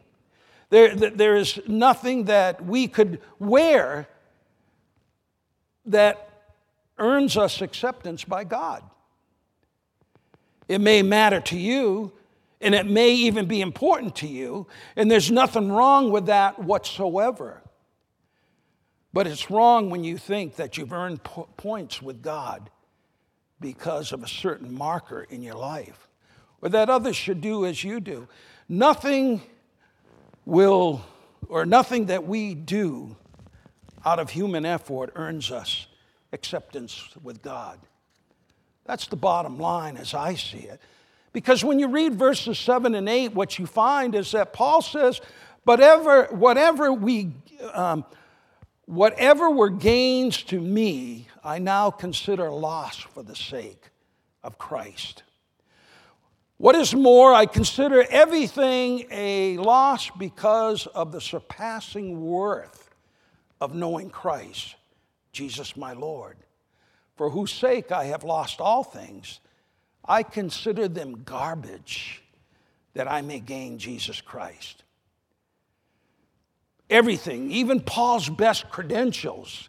there, 0.70 0.94
there 0.96 1.36
is 1.36 1.60
nothing 1.66 2.24
that 2.24 2.64
we 2.64 2.88
could 2.88 3.20
wear 3.38 4.08
that 5.86 6.28
earns 6.98 7.36
us 7.36 7.60
acceptance 7.60 8.24
by 8.24 8.44
God. 8.44 8.82
It 10.68 10.80
may 10.80 11.02
matter 11.02 11.40
to 11.40 11.58
you, 11.58 12.12
and 12.60 12.74
it 12.74 12.86
may 12.86 13.10
even 13.10 13.46
be 13.46 13.60
important 13.60 14.16
to 14.16 14.26
you, 14.26 14.66
and 14.96 15.10
there's 15.10 15.30
nothing 15.30 15.70
wrong 15.70 16.10
with 16.10 16.26
that 16.26 16.58
whatsoever. 16.58 17.62
But 19.12 19.26
it's 19.26 19.50
wrong 19.50 19.90
when 19.90 20.04
you 20.04 20.18
think 20.18 20.56
that 20.56 20.76
you've 20.76 20.92
earned 20.92 21.22
po- 21.22 21.48
points 21.56 22.02
with 22.02 22.22
God 22.22 22.70
because 23.60 24.12
of 24.12 24.22
a 24.22 24.28
certain 24.28 24.74
marker 24.74 25.26
in 25.30 25.42
your 25.42 25.54
life, 25.54 26.08
or 26.60 26.68
that 26.70 26.90
others 26.90 27.16
should 27.16 27.40
do 27.40 27.64
as 27.64 27.82
you 27.84 28.00
do. 28.00 28.28
Nothing 28.68 29.40
will, 30.44 31.02
or 31.48 31.64
nothing 31.64 32.06
that 32.06 32.26
we 32.26 32.54
do 32.54 33.16
out 34.04 34.18
of 34.18 34.30
human 34.30 34.64
effort 34.64 35.12
earns 35.14 35.50
us 35.50 35.86
acceptance 36.32 37.08
with 37.22 37.42
God. 37.42 37.78
That's 38.86 39.06
the 39.08 39.16
bottom 39.16 39.58
line 39.58 39.96
as 39.96 40.14
I 40.14 40.34
see 40.34 40.58
it. 40.58 40.80
Because 41.32 41.64
when 41.64 41.78
you 41.78 41.88
read 41.88 42.14
verses 42.14 42.58
7 42.58 42.94
and 42.94 43.08
8, 43.08 43.34
what 43.34 43.58
you 43.58 43.66
find 43.66 44.14
is 44.14 44.32
that 44.32 44.52
Paul 44.52 44.80
says, 44.80 45.20
but 45.64 45.80
ever, 45.80 46.28
whatever 46.30 46.92
we, 46.92 47.32
um, 47.74 48.04
whatever 48.86 49.50
were 49.50 49.68
gains 49.68 50.42
to 50.44 50.60
me, 50.60 51.28
I 51.44 51.58
now 51.58 51.90
consider 51.90 52.50
loss 52.50 52.96
for 52.96 53.22
the 53.22 53.36
sake 53.36 53.90
of 54.42 54.56
Christ. 54.56 55.24
What 56.56 56.74
is 56.74 56.94
more, 56.94 57.34
I 57.34 57.44
consider 57.44 58.06
everything 58.08 59.06
a 59.10 59.58
loss 59.58 60.08
because 60.10 60.86
of 60.86 61.12
the 61.12 61.20
surpassing 61.20 62.24
worth 62.24 62.88
of 63.60 63.74
knowing 63.74 64.08
Christ, 64.08 64.76
Jesus 65.32 65.76
my 65.76 65.92
Lord 65.92 66.38
for 67.16 67.30
whose 67.30 67.52
sake 67.52 67.90
I 67.90 68.04
have 68.04 68.24
lost 68.24 68.60
all 68.60 68.84
things, 68.84 69.40
I 70.04 70.22
consider 70.22 70.86
them 70.88 71.22
garbage 71.24 72.22
that 72.94 73.10
I 73.10 73.22
may 73.22 73.40
gain 73.40 73.78
Jesus 73.78 74.20
Christ. 74.20 74.84
Everything, 76.88 77.50
even 77.50 77.80
Paul's 77.80 78.28
best 78.28 78.70
credentials, 78.70 79.68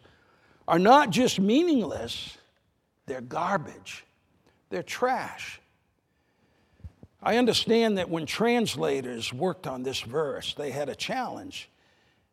are 0.68 0.78
not 0.78 1.10
just 1.10 1.40
meaningless, 1.40 2.36
they're 3.06 3.20
garbage, 3.20 4.04
they're 4.70 4.82
trash. 4.82 5.60
I 7.20 7.36
understand 7.36 7.98
that 7.98 8.08
when 8.08 8.26
translators 8.26 9.32
worked 9.32 9.66
on 9.66 9.82
this 9.82 10.00
verse, 10.00 10.54
they 10.54 10.70
had 10.70 10.88
a 10.88 10.94
challenge 10.94 11.68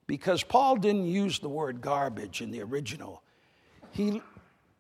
because 0.06 0.44
Paul 0.44 0.76
didn't 0.76 1.08
use 1.08 1.40
the 1.40 1.50
word 1.50 1.82
garbage 1.82 2.42
in 2.42 2.52
the 2.52 2.62
original. 2.62 3.24
He 3.92 4.22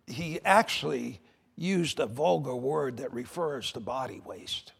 he 0.07 0.39
actually 0.43 1.19
used 1.55 1.99
a 1.99 2.05
vulgar 2.05 2.55
word 2.55 2.97
that 2.97 3.13
refers 3.13 3.71
to 3.71 3.79
body 3.79 4.21
waste. 4.25 4.71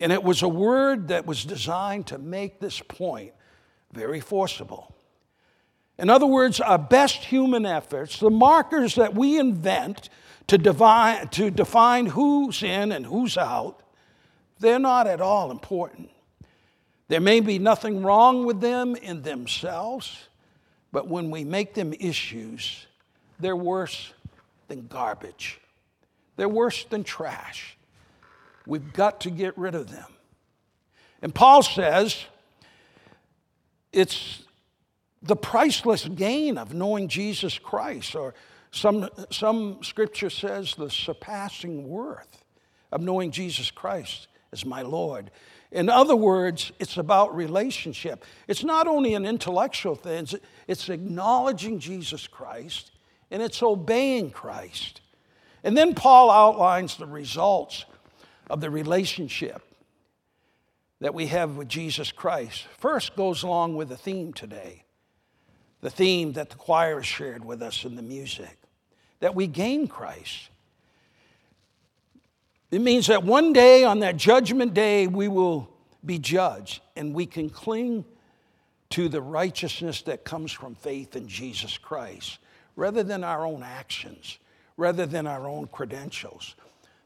And 0.00 0.12
it 0.12 0.22
was 0.22 0.42
a 0.42 0.48
word 0.48 1.08
that 1.08 1.26
was 1.26 1.44
designed 1.44 2.06
to 2.08 2.18
make 2.18 2.60
this 2.60 2.80
point 2.80 3.32
very 3.92 4.20
forcible. 4.20 4.94
In 5.98 6.08
other 6.08 6.26
words, 6.26 6.60
our 6.60 6.78
best 6.78 7.24
human 7.24 7.66
efforts, 7.66 8.20
the 8.20 8.30
markers 8.30 8.94
that 8.94 9.14
we 9.14 9.38
invent 9.38 10.08
to, 10.46 10.56
divine, 10.56 11.28
to 11.28 11.50
define 11.50 12.06
who's 12.06 12.62
in 12.62 12.92
and 12.92 13.04
who's 13.04 13.36
out, 13.36 13.82
they're 14.60 14.78
not 14.78 15.06
at 15.08 15.20
all 15.20 15.50
important. 15.50 16.10
There 17.08 17.20
may 17.20 17.40
be 17.40 17.58
nothing 17.58 18.02
wrong 18.02 18.44
with 18.44 18.60
them 18.60 18.94
in 18.94 19.22
themselves, 19.22 20.28
but 20.92 21.08
when 21.08 21.30
we 21.30 21.42
make 21.42 21.74
them 21.74 21.92
issues, 21.98 22.86
they're 23.38 23.56
worse 23.56 24.12
than 24.68 24.86
garbage. 24.86 25.60
They're 26.36 26.48
worse 26.48 26.84
than 26.84 27.04
trash. 27.04 27.76
We've 28.66 28.92
got 28.92 29.20
to 29.22 29.30
get 29.30 29.56
rid 29.56 29.74
of 29.74 29.90
them. 29.90 30.06
And 31.22 31.34
Paul 31.34 31.62
says 31.62 32.24
it's 33.92 34.42
the 35.22 35.36
priceless 35.36 36.06
gain 36.06 36.58
of 36.58 36.74
knowing 36.74 37.08
Jesus 37.08 37.58
Christ, 37.58 38.14
or 38.14 38.34
some, 38.70 39.08
some 39.30 39.82
scripture 39.82 40.30
says 40.30 40.74
the 40.74 40.90
surpassing 40.90 41.88
worth 41.88 42.44
of 42.92 43.00
knowing 43.00 43.30
Jesus 43.30 43.70
Christ 43.70 44.28
as 44.52 44.64
my 44.64 44.82
Lord. 44.82 45.30
In 45.70 45.88
other 45.88 46.16
words, 46.16 46.72
it's 46.78 46.96
about 46.96 47.34
relationship. 47.34 48.24
It's 48.46 48.64
not 48.64 48.86
only 48.86 49.14
an 49.14 49.26
intellectual 49.26 49.94
thing, 49.94 50.26
it's 50.66 50.88
acknowledging 50.88 51.78
Jesus 51.78 52.26
Christ 52.26 52.92
and 53.30 53.42
it's 53.42 53.62
obeying 53.62 54.30
Christ. 54.30 55.00
And 55.64 55.76
then 55.76 55.94
Paul 55.94 56.30
outlines 56.30 56.96
the 56.96 57.06
results 57.06 57.84
of 58.48 58.60
the 58.60 58.70
relationship 58.70 59.62
that 61.00 61.14
we 61.14 61.26
have 61.26 61.56
with 61.56 61.68
Jesus 61.68 62.10
Christ. 62.10 62.66
First 62.78 63.14
goes 63.16 63.42
along 63.42 63.76
with 63.76 63.88
the 63.88 63.96
theme 63.96 64.32
today, 64.32 64.84
the 65.80 65.90
theme 65.90 66.32
that 66.32 66.50
the 66.50 66.56
choir 66.56 67.02
shared 67.02 67.44
with 67.44 67.62
us 67.62 67.84
in 67.84 67.96
the 67.96 68.02
music, 68.02 68.56
that 69.20 69.34
we 69.34 69.46
gain 69.46 69.86
Christ. 69.86 70.50
It 72.70 72.80
means 72.80 73.06
that 73.06 73.22
one 73.22 73.52
day 73.52 73.84
on 73.84 74.00
that 74.00 74.16
judgment 74.16 74.74
day, 74.74 75.06
we 75.06 75.28
will 75.28 75.68
be 76.04 76.18
judged 76.18 76.80
and 76.96 77.14
we 77.14 77.26
can 77.26 77.48
cling 77.48 78.04
to 78.90 79.08
the 79.08 79.20
righteousness 79.20 80.02
that 80.02 80.24
comes 80.24 80.52
from 80.52 80.74
faith 80.74 81.16
in 81.16 81.28
Jesus 81.28 81.76
Christ 81.78 82.38
rather 82.78 83.02
than 83.02 83.24
our 83.24 83.44
own 83.44 83.64
actions, 83.64 84.38
rather 84.76 85.04
than 85.04 85.26
our 85.26 85.48
own 85.48 85.66
credentials. 85.66 86.54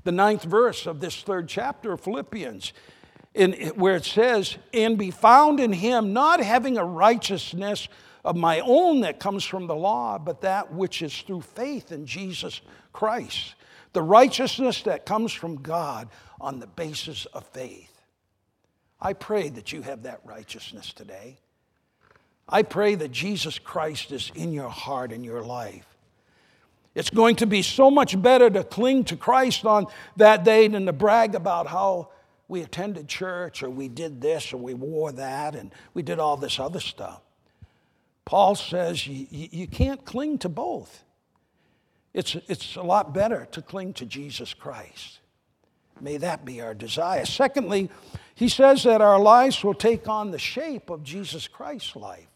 The 0.05 0.13
ninth 0.13 0.45
verse 0.45 0.87
of 0.87 1.01
this 1.01 1.23
third 1.23 1.49
chapter 1.49 1.93
of 1.93 2.01
Philippians, 2.03 2.75
in, 3.35 3.53
where 3.77 3.97
it 3.97 4.05
says, 4.05 4.59
And 4.75 4.99
be 4.99 5.11
found 5.11 5.61
in 5.61 5.73
him, 5.73 6.13
not 6.13 6.41
having 6.41 6.77
a 6.77 6.85
righteousness 6.85 7.89
of 8.23 8.37
my 8.37 8.61
own 8.61 9.01
that 9.01 9.19
comes 9.19 9.45
from 9.45 9.67
the 9.67 9.75
law, 9.75 10.19
but 10.19 10.43
that 10.43 10.75
which 10.75 11.01
is 11.01 11.23
through 11.23 11.41
faith 11.41 11.91
in 11.91 12.05
Jesus 12.05 12.61
Christ. 12.93 13.55
The 13.95 14.03
righteousness 14.03 14.83
that 14.83 15.07
comes 15.07 15.33
from 15.33 15.63
God 15.63 16.09
on 16.39 16.61
the 16.61 16.67
basis 16.67 17.25
of 17.27 17.47
faith. 17.47 18.03
I 19.01 19.15
pray 19.15 19.49
that 19.49 19.73
you 19.73 19.81
have 19.83 20.03
that 20.03 20.21
righteousness 20.25 20.93
today. 20.93 21.39
I 22.53 22.63
pray 22.63 22.95
that 22.95 23.11
Jesus 23.11 23.59
Christ 23.59 24.13
is 24.13 24.31
in 24.35 24.53
your 24.53 24.69
heart 24.69 25.11
and 25.11 25.25
your 25.25 25.43
life. 25.43 25.87
It's 26.95 27.09
going 27.09 27.37
to 27.37 27.47
be 27.47 27.63
so 27.63 27.91
much 27.91 28.21
better 28.21 28.51
to 28.51 28.63
cling 28.63 29.05
to 29.05 29.17
Christ 29.17 29.65
on 29.65 29.87
that 30.17 30.45
day 30.45 30.69
than 30.69 30.85
to 30.85 30.93
brag 30.93 31.35
about 31.35 31.67
how 31.67 32.11
we 32.49 32.61
attended 32.61 33.09
church 33.09 33.63
or 33.63 33.71
we 33.71 33.89
did 33.89 34.21
this 34.21 34.53
or 34.53 34.59
we 34.59 34.75
wore 34.75 35.11
that 35.13 35.55
and 35.55 35.73
we 35.95 36.03
did 36.03 36.19
all 36.19 36.37
this 36.37 36.61
other 36.61 36.81
stuff. 36.81 37.23
Paul 38.27 38.55
says 38.55 39.07
you, 39.07 39.27
you 39.31 39.67
can't 39.67 40.05
cling 40.05 40.37
to 40.39 40.51
both. 40.51 41.05
It's, 42.13 42.35
it's 42.47 42.77
a 42.77 42.83
lot 42.83 43.15
better 43.15 43.49
to 43.53 43.63
cling 43.63 43.95
to 43.95 44.05
Jesus 44.05 44.53
Christ. 44.53 45.21
May 45.99 46.19
that 46.19 46.45
be 46.45 46.61
our 46.61 46.75
desire. 46.75 47.25
Secondly, 47.25 47.89
he 48.35 48.51
says 48.51 48.83
that 48.83 49.01
our 49.01 49.19
lives 49.19 49.65
will 49.65 49.73
take 49.73 50.09
on 50.09 50.31
the 50.31 50.39
shape 50.39 50.91
of 50.91 51.03
Jesus 51.03 51.49
Christ's 51.49 51.97
life. 51.97 52.27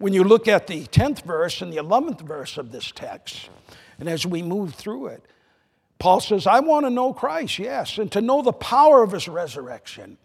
When 0.00 0.14
you 0.14 0.24
look 0.24 0.48
at 0.48 0.66
the 0.66 0.86
10th 0.86 1.24
verse 1.24 1.60
and 1.60 1.70
the 1.70 1.76
11th 1.76 2.22
verse 2.22 2.56
of 2.56 2.72
this 2.72 2.90
text, 2.90 3.50
and 3.98 4.08
as 4.08 4.24
we 4.24 4.40
move 4.40 4.74
through 4.74 5.08
it, 5.08 5.22
Paul 5.98 6.20
says, 6.20 6.46
I 6.46 6.60
want 6.60 6.86
to 6.86 6.90
know 6.90 7.12
Christ, 7.12 7.58
yes, 7.58 7.98
and 7.98 8.10
to 8.12 8.22
know 8.22 8.40
the 8.40 8.50
power 8.50 9.02
of 9.02 9.12
his 9.12 9.28
resurrection, 9.28 10.16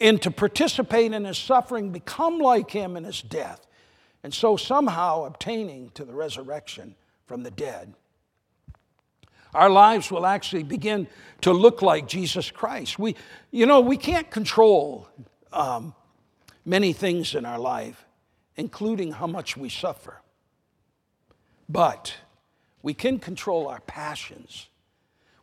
and 0.00 0.22
to 0.22 0.30
participate 0.30 1.12
in 1.12 1.26
his 1.26 1.36
suffering, 1.36 1.90
become 1.90 2.38
like 2.38 2.70
him 2.70 2.96
in 2.96 3.04
his 3.04 3.20
death, 3.20 3.66
and 4.24 4.32
so 4.32 4.56
somehow 4.56 5.24
obtaining 5.24 5.90
to 5.90 6.06
the 6.06 6.14
resurrection 6.14 6.94
from 7.26 7.42
the 7.42 7.50
dead. 7.50 7.92
Our 9.52 9.68
lives 9.68 10.10
will 10.10 10.24
actually 10.24 10.62
begin 10.62 11.06
to 11.42 11.52
look 11.52 11.82
like 11.82 12.08
Jesus 12.08 12.50
Christ. 12.50 12.98
We, 12.98 13.16
you 13.50 13.66
know, 13.66 13.80
we 13.80 13.98
can't 13.98 14.30
control 14.30 15.08
um, 15.52 15.94
many 16.64 16.94
things 16.94 17.34
in 17.34 17.44
our 17.44 17.58
life 17.58 18.06
including 18.60 19.12
how 19.12 19.26
much 19.26 19.56
we 19.56 19.70
suffer. 19.70 20.20
But 21.66 22.14
we 22.82 22.92
can 22.92 23.18
control 23.18 23.66
our 23.68 23.80
passions. 23.80 24.68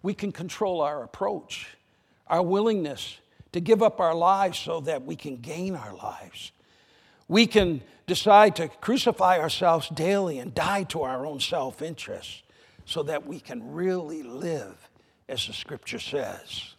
We 0.04 0.14
can 0.14 0.32
control 0.32 0.82
our 0.82 1.02
approach, 1.02 1.68
our 2.28 2.44
willingness 2.44 3.18
to 3.54 3.60
give 3.60 3.82
up 3.82 4.00
our 4.00 4.14
lives 4.14 4.60
so 4.60 4.82
that 4.82 5.04
we 5.04 5.16
can 5.16 5.38
gain 5.38 5.76
our 5.76 5.96
lives. 5.96 6.52
We 7.28 7.48
can 7.48 7.82
decide 8.06 8.56
to 8.58 8.68
crucify 8.68 9.40
ourselves 9.40 9.90
daily 9.90 10.38
and 10.38 10.54
die 10.54 10.84
to 10.84 11.02
our 11.02 11.26
own 11.26 11.40
self 11.40 11.82
interest 11.82 12.44
so 12.86 13.02
that 13.02 13.26
we 13.26 13.40
can 13.40 13.74
really 13.74 14.22
live 14.22 14.78
as 15.28 15.48
the 15.48 15.54
scripture 15.54 16.00
says. 16.00 16.76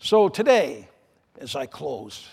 So 0.00 0.28
today, 0.28 0.88
as 1.40 1.54
I 1.54 1.66
close, 1.66 2.26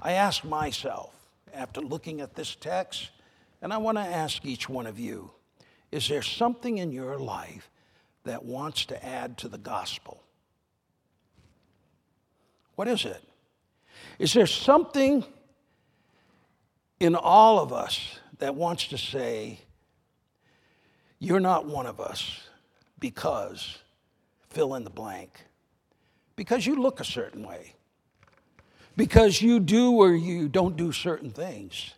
I 0.00 0.12
ask 0.12 0.44
myself, 0.44 1.14
after 1.52 1.80
looking 1.80 2.20
at 2.20 2.34
this 2.34 2.54
text, 2.54 3.10
and 3.62 3.72
I 3.72 3.78
want 3.78 3.96
to 3.98 4.02
ask 4.02 4.44
each 4.44 4.68
one 4.68 4.86
of 4.86 4.98
you 4.98 5.30
is 5.92 6.08
there 6.08 6.22
something 6.22 6.78
in 6.78 6.90
your 6.90 7.18
life 7.18 7.70
that 8.24 8.44
wants 8.44 8.84
to 8.86 9.04
add 9.04 9.38
to 9.38 9.48
the 9.48 9.58
gospel? 9.58 10.24
What 12.74 12.88
is 12.88 13.04
it? 13.04 13.22
Is 14.18 14.32
there 14.32 14.48
something 14.48 15.24
in 16.98 17.14
all 17.14 17.60
of 17.60 17.72
us 17.72 18.18
that 18.38 18.56
wants 18.56 18.88
to 18.88 18.98
say, 18.98 19.60
You're 21.20 21.40
not 21.40 21.66
one 21.66 21.86
of 21.86 22.00
us 22.00 22.40
because 22.98 23.78
fill 24.50 24.74
in 24.74 24.82
the 24.82 24.90
blank? 24.90 25.44
Because 26.34 26.66
you 26.66 26.74
look 26.74 26.98
a 26.98 27.04
certain 27.04 27.46
way, 27.46 27.73
because 28.96 29.42
you 29.42 29.60
do 29.60 29.92
or 29.92 30.14
you 30.14 30.48
don't 30.48 30.76
do 30.76 30.92
certain 30.92 31.30
things. 31.30 31.94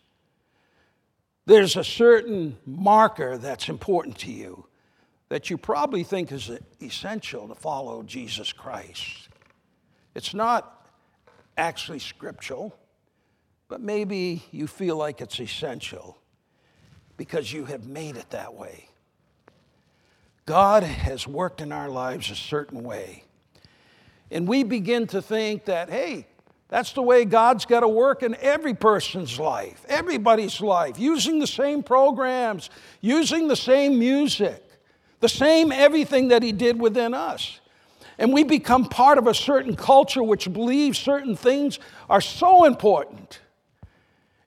There's 1.44 1.76
a 1.76 1.84
certain 1.84 2.56
marker 2.66 3.38
that's 3.38 3.68
important 3.68 4.18
to 4.18 4.32
you 4.32 4.66
that 5.28 5.50
you 5.50 5.58
probably 5.58 6.02
think 6.02 6.32
is 6.32 6.50
essential 6.80 7.48
to 7.48 7.54
follow 7.54 8.02
Jesus 8.02 8.52
Christ. 8.52 9.28
It's 10.14 10.34
not 10.34 10.88
actually 11.56 11.98
scriptural, 11.98 12.76
but 13.68 13.80
maybe 13.80 14.44
you 14.50 14.66
feel 14.66 14.96
like 14.96 15.20
it's 15.20 15.40
essential 15.40 16.16
because 17.16 17.52
you 17.52 17.64
have 17.64 17.86
made 17.86 18.16
it 18.16 18.30
that 18.30 18.54
way. 18.54 18.88
God 20.46 20.84
has 20.84 21.26
worked 21.26 21.60
in 21.60 21.72
our 21.72 21.88
lives 21.88 22.30
a 22.30 22.36
certain 22.36 22.84
way. 22.84 23.24
And 24.30 24.46
we 24.46 24.62
begin 24.62 25.06
to 25.08 25.20
think 25.20 25.64
that, 25.64 25.90
hey, 25.90 26.26
that's 26.68 26.92
the 26.92 27.02
way 27.02 27.24
God's 27.24 27.64
got 27.64 27.80
to 27.80 27.88
work 27.88 28.22
in 28.22 28.34
every 28.36 28.74
person's 28.74 29.38
life, 29.38 29.84
everybody's 29.88 30.60
life, 30.60 30.98
using 30.98 31.38
the 31.38 31.46
same 31.46 31.82
programs, 31.82 32.70
using 33.00 33.46
the 33.46 33.56
same 33.56 33.98
music, 33.98 34.64
the 35.20 35.28
same 35.28 35.70
everything 35.70 36.28
that 36.28 36.42
He 36.42 36.52
did 36.52 36.80
within 36.80 37.14
us. 37.14 37.60
And 38.18 38.32
we 38.32 38.42
become 38.42 38.86
part 38.86 39.18
of 39.18 39.26
a 39.26 39.34
certain 39.34 39.76
culture 39.76 40.22
which 40.22 40.52
believes 40.52 40.98
certain 40.98 41.36
things 41.36 41.78
are 42.08 42.20
so 42.20 42.64
important. 42.64 43.40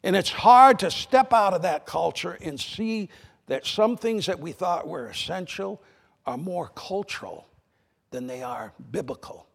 And 0.04 0.16
it's 0.16 0.32
hard 0.32 0.80
to 0.80 0.92
step 0.92 1.34
out 1.34 1.54
of 1.54 1.62
that 1.62 1.86
culture 1.86 2.38
and 2.42 2.60
see 2.60 3.10
that 3.48 3.66
some 3.66 3.96
things 3.96 4.26
that 4.26 4.40
we 4.40 4.52
thought 4.52 4.88
were 4.88 5.08
essential 5.08 5.82
are 6.26 6.38
more 6.38 6.70
cultural 6.76 7.48
than 8.12 8.28
they 8.28 8.44
are 8.44 8.74
biblical. 8.92 9.49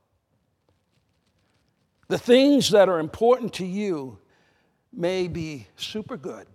The 2.08 2.18
things 2.18 2.70
that 2.70 2.88
are 2.88 2.98
important 2.98 3.54
to 3.54 3.66
you 3.66 4.18
may 4.92 5.28
be 5.28 5.66
super 5.76 6.16
good. 6.16 6.46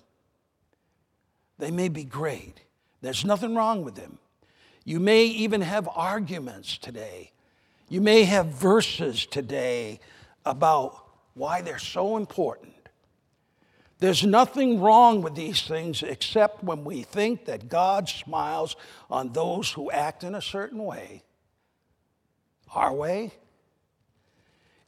They 1.57 1.71
may 1.71 1.89
be 1.89 2.03
great. 2.03 2.61
There's 3.01 3.25
nothing 3.25 3.55
wrong 3.55 3.83
with 3.83 3.95
them. 3.95 4.19
You 4.85 4.99
may 4.99 5.25
even 5.25 5.61
have 5.61 5.89
arguments 5.93 6.77
today. 6.77 7.31
You 7.89 8.01
may 8.01 8.23
have 8.23 8.47
verses 8.47 9.25
today 9.25 9.99
about 10.45 10.95
why 11.33 11.61
they're 11.61 11.79
so 11.79 12.17
important. 12.17 12.73
There's 13.99 14.23
nothing 14.23 14.79
wrong 14.79 15.21
with 15.21 15.35
these 15.35 15.63
things 15.63 16.03
except 16.03 16.63
when 16.63 16.85
we 16.85 17.01
think 17.03 17.45
that 17.45 17.67
God 17.67 18.07
smiles 18.07 18.77
on 19.09 19.33
those 19.33 19.71
who 19.71 19.91
act 19.91 20.23
in 20.23 20.35
a 20.35 20.41
certain 20.41 20.83
way. 20.85 21.23
Our 22.73 22.93
way 22.93 23.33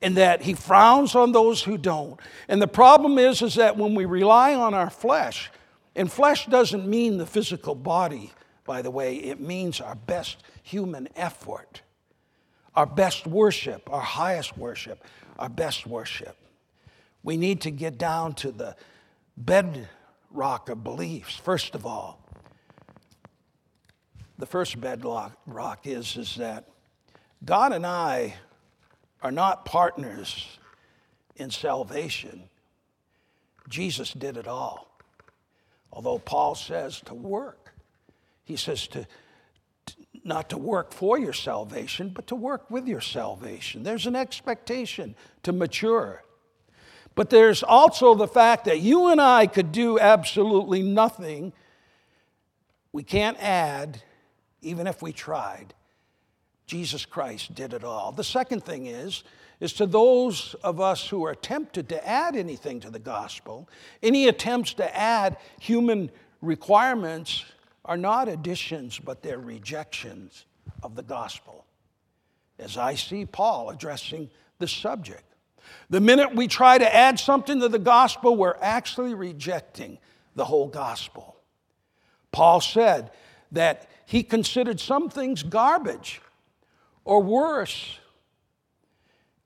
and 0.01 0.17
that 0.17 0.41
he 0.41 0.53
frowns 0.53 1.15
on 1.15 1.31
those 1.31 1.63
who 1.63 1.77
don't. 1.77 2.19
And 2.47 2.61
the 2.61 2.67
problem 2.67 3.17
is 3.17 3.41
is 3.41 3.55
that 3.55 3.77
when 3.77 3.93
we 3.95 4.05
rely 4.05 4.55
on 4.55 4.73
our 4.73 4.89
flesh, 4.89 5.51
and 5.95 6.11
flesh 6.11 6.45
doesn't 6.47 6.87
mean 6.87 7.17
the 7.17 7.25
physical 7.25 7.75
body, 7.75 8.31
by 8.65 8.81
the 8.81 8.91
way, 8.91 9.15
it 9.15 9.39
means 9.39 9.81
our 9.81 9.95
best 9.95 10.43
human 10.63 11.07
effort, 11.15 11.81
our 12.75 12.85
best 12.85 13.27
worship, 13.27 13.89
our 13.91 14.01
highest 14.01 14.57
worship, 14.57 15.03
our 15.37 15.49
best 15.49 15.85
worship. 15.85 16.37
We 17.23 17.37
need 17.37 17.61
to 17.61 17.71
get 17.71 17.97
down 17.97 18.33
to 18.35 18.51
the 18.51 18.75
bedrock 19.37 20.69
of 20.69 20.83
beliefs, 20.83 21.35
first 21.35 21.75
of 21.75 21.85
all. 21.85 22.19
The 24.37 24.45
first 24.47 24.79
bedrock 24.81 25.85
is, 25.85 26.17
is 26.17 26.35
that 26.37 26.67
God 27.43 27.73
and 27.73 27.85
I 27.85 28.35
are 29.21 29.31
not 29.31 29.65
partners 29.65 30.57
in 31.35 31.49
salvation. 31.49 32.43
Jesus 33.69 34.13
did 34.13 34.37
it 34.37 34.47
all. 34.47 34.87
Although 35.91 36.19
Paul 36.19 36.55
says 36.55 37.01
to 37.05 37.13
work, 37.13 37.73
he 38.43 38.55
says 38.55 38.87
to 38.89 39.05
not 40.23 40.49
to 40.49 40.57
work 40.57 40.93
for 40.93 41.17
your 41.17 41.33
salvation, 41.33 42.09
but 42.09 42.27
to 42.27 42.35
work 42.35 42.69
with 42.69 42.87
your 42.87 43.01
salvation. 43.01 43.83
There's 43.83 44.05
an 44.05 44.15
expectation 44.15 45.15
to 45.43 45.51
mature. 45.51 46.23
But 47.15 47.29
there's 47.29 47.63
also 47.63 48.13
the 48.15 48.27
fact 48.27 48.65
that 48.65 48.79
you 48.79 49.07
and 49.07 49.19
I 49.19 49.47
could 49.47 49.71
do 49.71 49.99
absolutely 49.99 50.81
nothing. 50.81 51.53
We 52.91 53.03
can't 53.03 53.37
add, 53.41 54.01
even 54.61 54.87
if 54.87 55.01
we 55.01 55.11
tried. 55.11 55.73
Jesus 56.65 57.05
Christ 57.05 57.53
did 57.53 57.73
it 57.73 57.83
all. 57.83 58.11
The 58.11 58.23
second 58.23 58.63
thing 58.63 58.85
is, 58.85 59.23
is 59.59 59.73
to 59.73 59.85
those 59.85 60.55
of 60.63 60.81
us 60.81 61.07
who 61.07 61.23
are 61.25 61.35
tempted 61.35 61.87
to 61.89 62.07
add 62.07 62.35
anything 62.35 62.79
to 62.79 62.89
the 62.89 62.99
gospel, 62.99 63.69
any 64.01 64.27
attempts 64.27 64.73
to 64.75 64.97
add 64.97 65.37
human 65.59 66.09
requirements 66.41 67.45
are 67.85 67.97
not 67.97 68.27
additions, 68.27 68.99
but 68.99 69.21
they're 69.21 69.39
rejections 69.39 70.45
of 70.81 70.95
the 70.95 71.03
gospel. 71.03 71.65
As 72.57 72.77
I 72.77 72.95
see 72.95 73.25
Paul 73.25 73.69
addressing 73.69 74.29
the 74.59 74.67
subject. 74.67 75.23
The 75.89 76.01
minute 76.01 76.35
we 76.35 76.47
try 76.47 76.77
to 76.77 76.95
add 76.95 77.19
something 77.19 77.59
to 77.59 77.69
the 77.69 77.79
gospel, 77.79 78.35
we're 78.35 78.57
actually 78.61 79.13
rejecting 79.13 79.97
the 80.35 80.45
whole 80.45 80.67
gospel. 80.67 81.35
Paul 82.31 82.61
said 82.61 83.11
that 83.51 83.89
he 84.05 84.23
considered 84.23 84.79
some 84.79 85.09
things 85.09 85.43
garbage 85.43 86.21
or 87.03 87.21
worse, 87.21 87.99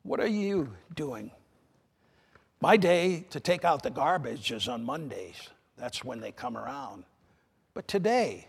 what 0.03 0.19
are 0.19 0.27
you 0.27 0.69
doing? 0.93 1.31
My 2.61 2.77
day 2.77 3.25
to 3.29 3.39
take 3.39 3.65
out 3.65 3.83
the 3.83 3.89
garbage 3.89 4.51
is 4.51 4.67
on 4.67 4.83
Mondays. 4.83 5.49
That's 5.77 6.03
when 6.03 6.19
they 6.19 6.31
come 6.31 6.57
around. 6.57 7.03
But 7.73 7.87
today, 7.87 8.47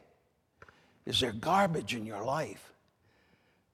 is 1.05 1.21
there 1.21 1.33
garbage 1.33 1.95
in 1.95 2.07
your 2.07 2.25
life 2.25 2.73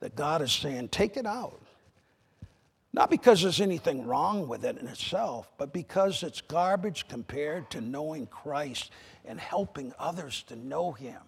that 0.00 0.16
God 0.16 0.42
is 0.42 0.52
saying, 0.52 0.88
take 0.88 1.16
it 1.16 1.26
out? 1.26 1.60
Not 2.94 3.10
because 3.10 3.42
there's 3.42 3.60
anything 3.60 4.06
wrong 4.06 4.48
with 4.48 4.64
it 4.64 4.76
in 4.76 4.86
itself, 4.86 5.50
but 5.56 5.72
because 5.72 6.22
it's 6.22 6.42
garbage 6.42 7.08
compared 7.08 7.70
to 7.70 7.80
knowing 7.80 8.26
Christ 8.26 8.90
and 9.24 9.40
helping 9.40 9.94
others 9.98 10.42
to 10.48 10.56
know 10.56 10.92
Him. 10.92 11.20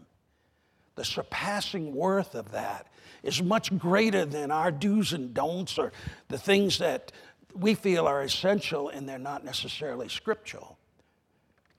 The 0.97 1.05
surpassing 1.05 1.95
worth 1.95 2.35
of 2.35 2.53
that 2.53 2.87
is 3.23 3.43
much 3.43 3.77
greater 3.79 4.25
than 4.25 4.51
our 4.51 4.71
do's 4.71 5.13
and 5.13 5.35
don'ts 5.35 5.79
or 5.79 5.93
the 6.29 6.39
things 6.39 6.79
that 6.79 7.11
we 7.55 7.75
feel 7.75 8.07
are 8.07 8.23
essential 8.23 8.89
and 8.89 9.09
they're 9.09 9.19
not 9.19 9.45
necessarily 9.45 10.09
scriptural. 10.09 10.79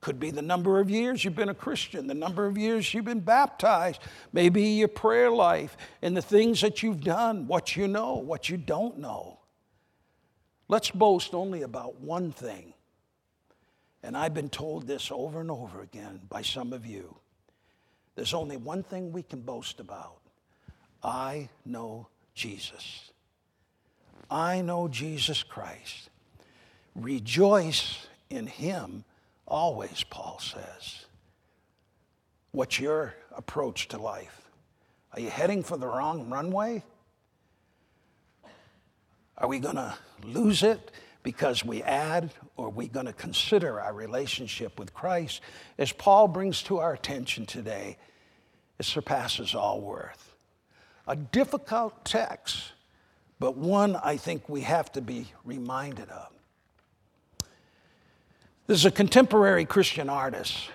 Could 0.02 0.20
be 0.20 0.32
the 0.32 0.42
number 0.42 0.80
of 0.80 0.90
years 0.90 1.24
you've 1.24 1.36
been 1.36 1.50
a 1.50 1.56
Christian, 1.56 2.08
the 2.08 2.14
number 2.14 2.46
of 2.46 2.58
years 2.58 2.94
you've 2.94 3.06
been 3.06 3.22
baptized, 3.22 4.02
maybe 4.34 4.62
your 4.62 4.88
prayer 4.88 5.32
life, 5.32 5.78
and 6.02 6.16
the 6.16 6.22
things 6.22 6.62
that 6.62 6.84
you've 6.84 7.02
done, 7.02 7.48
what 7.48 7.76
you 7.76 7.88
know, 7.88 8.16
what 8.16 8.50
you 8.50 8.58
don't 8.58 9.00
know. 9.00 9.40
Let's 10.68 10.92
boast 10.92 11.34
only 11.34 11.62
about 11.62 12.02
one 12.02 12.32
thing. 12.32 12.74
And 14.04 14.16
I've 14.16 14.34
been 14.34 14.50
told 14.50 14.86
this 14.86 15.12
over 15.12 15.42
and 15.42 15.50
over 15.50 15.82
again 15.82 16.22
by 16.30 16.44
some 16.44 16.74
of 16.74 16.86
you. 16.86 17.18
There's 18.16 18.34
only 18.34 18.58
one 18.58 18.84
thing 18.84 19.12
we 19.12 19.24
can 19.24 19.42
boast 19.42 19.80
about 19.80 20.18
I 21.04 21.50
know 21.66 22.08
Jesus. 22.34 23.12
I 24.30 24.62
know 24.62 24.88
Jesus 24.88 25.44
Christ. 25.44 26.10
Rejoice 26.96 28.08
in 28.30 28.48
Him 28.48 29.04
always, 29.48 30.04
Paul 30.10 30.40
says. 30.40 31.06
What's 32.52 32.80
your 32.80 33.14
approach 33.36 33.90
to 33.90 33.98
life? 33.98 34.50
Are 35.14 35.20
you 35.20 35.30
heading 35.30 35.62
for 35.62 35.78
the 35.78 35.88
wrong 35.88 36.30
runway? 36.30 36.84
Are 39.38 39.48
we 39.48 39.60
going 39.60 39.76
to 39.76 39.96
lose 40.24 40.64
it 40.64 40.92
because 41.26 41.66
we 41.66 41.82
add, 41.82 42.32
or 42.56 42.70
we're 42.70 42.84
we 42.84 42.88
going 42.88 43.08
to 43.08 43.14
consider 43.14 43.82
our 43.82 43.94
relationship 43.94 44.78
with 44.78 44.94
Christ? 44.94 45.42
As 45.80 45.92
Paul 45.92 46.28
brings 46.28 46.62
to 46.64 46.78
our 46.78 46.94
attention 46.94 47.48
today, 47.48 47.98
it 48.78 48.86
surpasses 48.86 49.56
all 49.56 49.82
worth. 49.82 50.36
A 51.08 51.16
difficult 51.16 52.06
text, 52.06 52.74
but 53.40 53.58
one 53.58 53.96
I 53.96 54.18
think 54.18 54.48
we 54.48 54.62
have 54.62 54.92
to 54.92 55.02
be 55.02 55.26
reminded 55.44 56.10
of. 56.10 56.30
There's 58.68 58.86
a 58.86 58.92
contemporary 58.92 59.66
Christian 59.66 60.10
artist. 60.10 60.70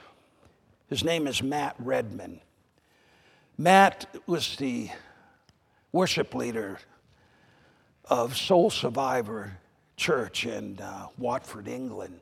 His 0.88 1.04
name 1.04 1.28
is 1.28 1.44
Matt 1.44 1.76
Redman. 1.78 2.40
Matt 3.56 4.12
was 4.26 4.56
the 4.56 4.90
worship 5.92 6.34
leader 6.34 6.80
of 8.06 8.36
Soul 8.36 8.70
Survivor 8.70 9.59
Church 10.00 10.46
in 10.46 10.80
uh, 10.80 11.08
Watford, 11.18 11.68
England. 11.68 12.20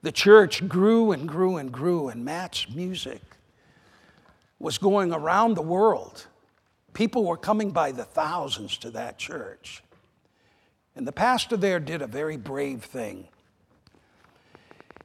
The 0.00 0.10
church 0.10 0.66
grew 0.66 1.12
and 1.12 1.28
grew 1.28 1.58
and 1.58 1.70
grew, 1.70 2.08
and 2.08 2.24
Matt's 2.24 2.70
music 2.70 3.20
was 4.58 4.78
going 4.78 5.12
around 5.12 5.56
the 5.56 5.62
world. 5.62 6.26
People 6.94 7.26
were 7.26 7.36
coming 7.36 7.70
by 7.70 7.92
the 7.92 8.04
thousands 8.04 8.78
to 8.78 8.90
that 8.92 9.18
church. 9.18 9.82
And 10.96 11.06
the 11.06 11.12
pastor 11.12 11.58
there 11.58 11.78
did 11.78 12.00
a 12.00 12.06
very 12.06 12.38
brave 12.38 12.82
thing. 12.82 13.28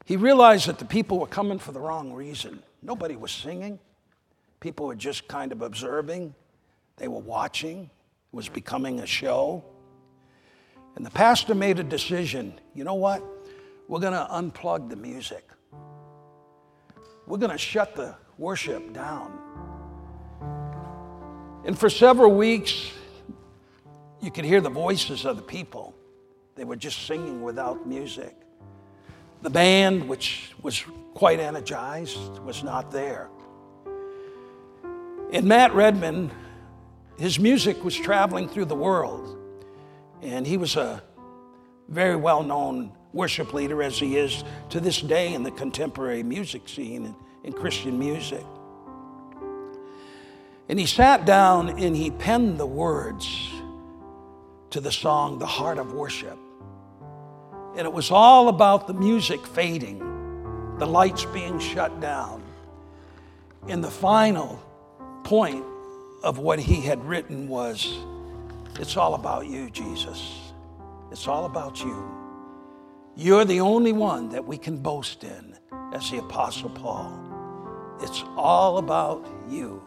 He 0.05 0.15
realized 0.15 0.69
that 0.69 0.80
the 0.80 0.86
people 0.86 1.19
were 1.19 1.28
coming 1.28 1.59
for 1.59 1.73
the 1.73 1.82
wrong 1.82 2.13
reason. 2.13 2.63
Nobody 2.82 3.17
was 3.17 3.34
singing, 3.34 3.80
people 4.61 4.86
were 4.86 4.95
just 4.95 5.28
kind 5.28 5.51
of 5.51 5.61
observing, 5.61 6.34
they 6.95 7.09
were 7.09 7.19
watching 7.19 7.82
It 7.82 8.36
was 8.38 8.47
becoming 8.47 9.01
a 9.01 9.05
show. 9.05 9.65
And 10.98 11.06
the 11.06 11.12
pastor 11.12 11.54
made 11.54 11.78
a 11.78 11.84
decision 11.84 12.60
you 12.74 12.84
know 12.84 12.95
what? 12.95 13.24
We're 13.88 14.00
going 14.00 14.14
to 14.14 14.28
unplug 14.32 14.89
the 14.89 14.95
music, 14.95 15.48
we're 17.26 17.38
going 17.38 17.52
to 17.52 17.58
shut 17.58 17.95
the 17.95 18.16
worship 18.38 18.93
down. 18.93 19.39
And 21.66 21.78
for 21.78 21.89
several 21.89 22.34
weeks, 22.34 22.91
you 24.22 24.32
could 24.32 24.45
hear 24.45 24.60
the 24.60 24.70
voices 24.70 25.26
of 25.26 25.36
the 25.36 25.43
people. 25.43 25.93
They 26.56 26.64
were 26.64 26.76
just 26.76 27.06
singing 27.06 27.43
without 27.43 27.88
music. 27.88 28.36
The 29.43 29.50
band, 29.50 30.08
which 30.08 30.52
was 30.64 30.84
quite 31.14 31.39
energized, 31.39 32.39
was 32.39 32.64
not 32.64 32.89
there. 32.91 33.30
And 35.32 35.45
Matt 35.45 35.74
Redman 35.76 36.32
his 37.18 37.39
music 37.39 37.84
was 37.84 37.95
traveling 37.95 38.48
through 38.48 38.66
the 38.66 38.76
world, 38.76 39.37
and 40.22 40.45
he 40.45 40.57
was 40.57 40.76
a 40.76 41.01
very 41.88 42.15
well 42.15 42.43
known 42.43 42.91
worship 43.13 43.53
leader, 43.53 43.82
as 43.82 43.97
he 43.97 44.18
is 44.18 44.43
to 44.70 44.80
this 44.80 45.01
day 45.01 45.34
in 45.34 45.43
the 45.43 45.51
contemporary 45.51 46.24
music 46.24 46.68
scene 46.68 47.05
and 47.05 47.15
in 47.43 47.53
Christian 47.53 47.97
music. 47.97 48.45
And 50.70 50.78
he 50.78 50.86
sat 50.86 51.26
down 51.26 51.70
and 51.70 51.95
he 51.95 52.11
penned 52.11 52.59
the 52.59 52.65
words 52.65 53.49
to 54.72 54.82
the 54.82 54.91
song, 54.91 55.39
The 55.39 55.45
Heart 55.45 55.78
of 55.78 55.93
Worship. 55.93 56.38
And 57.78 57.86
it 57.86 57.93
was 57.93 58.11
all 58.11 58.49
about 58.49 58.88
the 58.88 58.93
music 58.93 59.45
fading, 59.47 59.99
the 60.78 60.86
lights 60.86 61.26
being 61.26 61.59
shut 61.59 62.01
down. 62.01 62.43
And 63.68 63.84
the 63.84 63.91
final 63.91 64.61
point 65.24 65.63
of 66.24 66.38
what 66.38 66.59
he 66.59 66.82
had 66.82 67.03
written 67.05 67.47
was 67.47 67.97
it's 68.80 68.97
all 68.97 69.15
about 69.15 69.47
you, 69.47 69.69
Jesus. 69.69 70.53
It's 71.11 71.28
all 71.28 71.45
about 71.45 71.80
you. 71.84 72.11
You're 73.15 73.45
the 73.45 73.61
only 73.61 73.93
one 73.93 74.30
that 74.30 74.45
we 74.45 74.57
can 74.57 74.78
boast 74.78 75.23
in, 75.23 75.57
as 75.93 76.11
the 76.11 76.19
Apostle 76.19 76.69
Paul. 76.69 77.11
It's 78.01 78.23
all 78.36 78.78
about 78.78 79.28
you. 79.49 79.82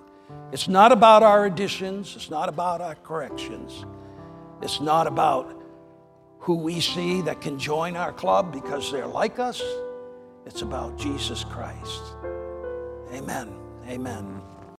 It's 0.53 0.67
not 0.67 0.91
about 0.91 1.23
our 1.23 1.47
additions, 1.47 2.17
it's 2.17 2.31
not 2.31 2.49
about 2.49 2.81
our 2.81 2.97
corrections, 2.97 3.85
it's 4.61 4.81
not 4.81 5.07
about 5.07 5.63
who 6.41 6.57
we 6.57 6.81
see 6.81 7.23
that 7.23 7.41
can 7.41 7.59
join 7.59 7.97
our 7.97 8.13
club 8.13 8.53
because 8.53 8.91
they're 8.91 9.07
like 9.07 9.39
us. 9.39 9.63
It's 10.47 10.63
about 10.63 10.99
Jesus 10.99 11.45
Christ. 11.45 12.03
Amen. 13.13 13.55
Amen. 13.87 14.40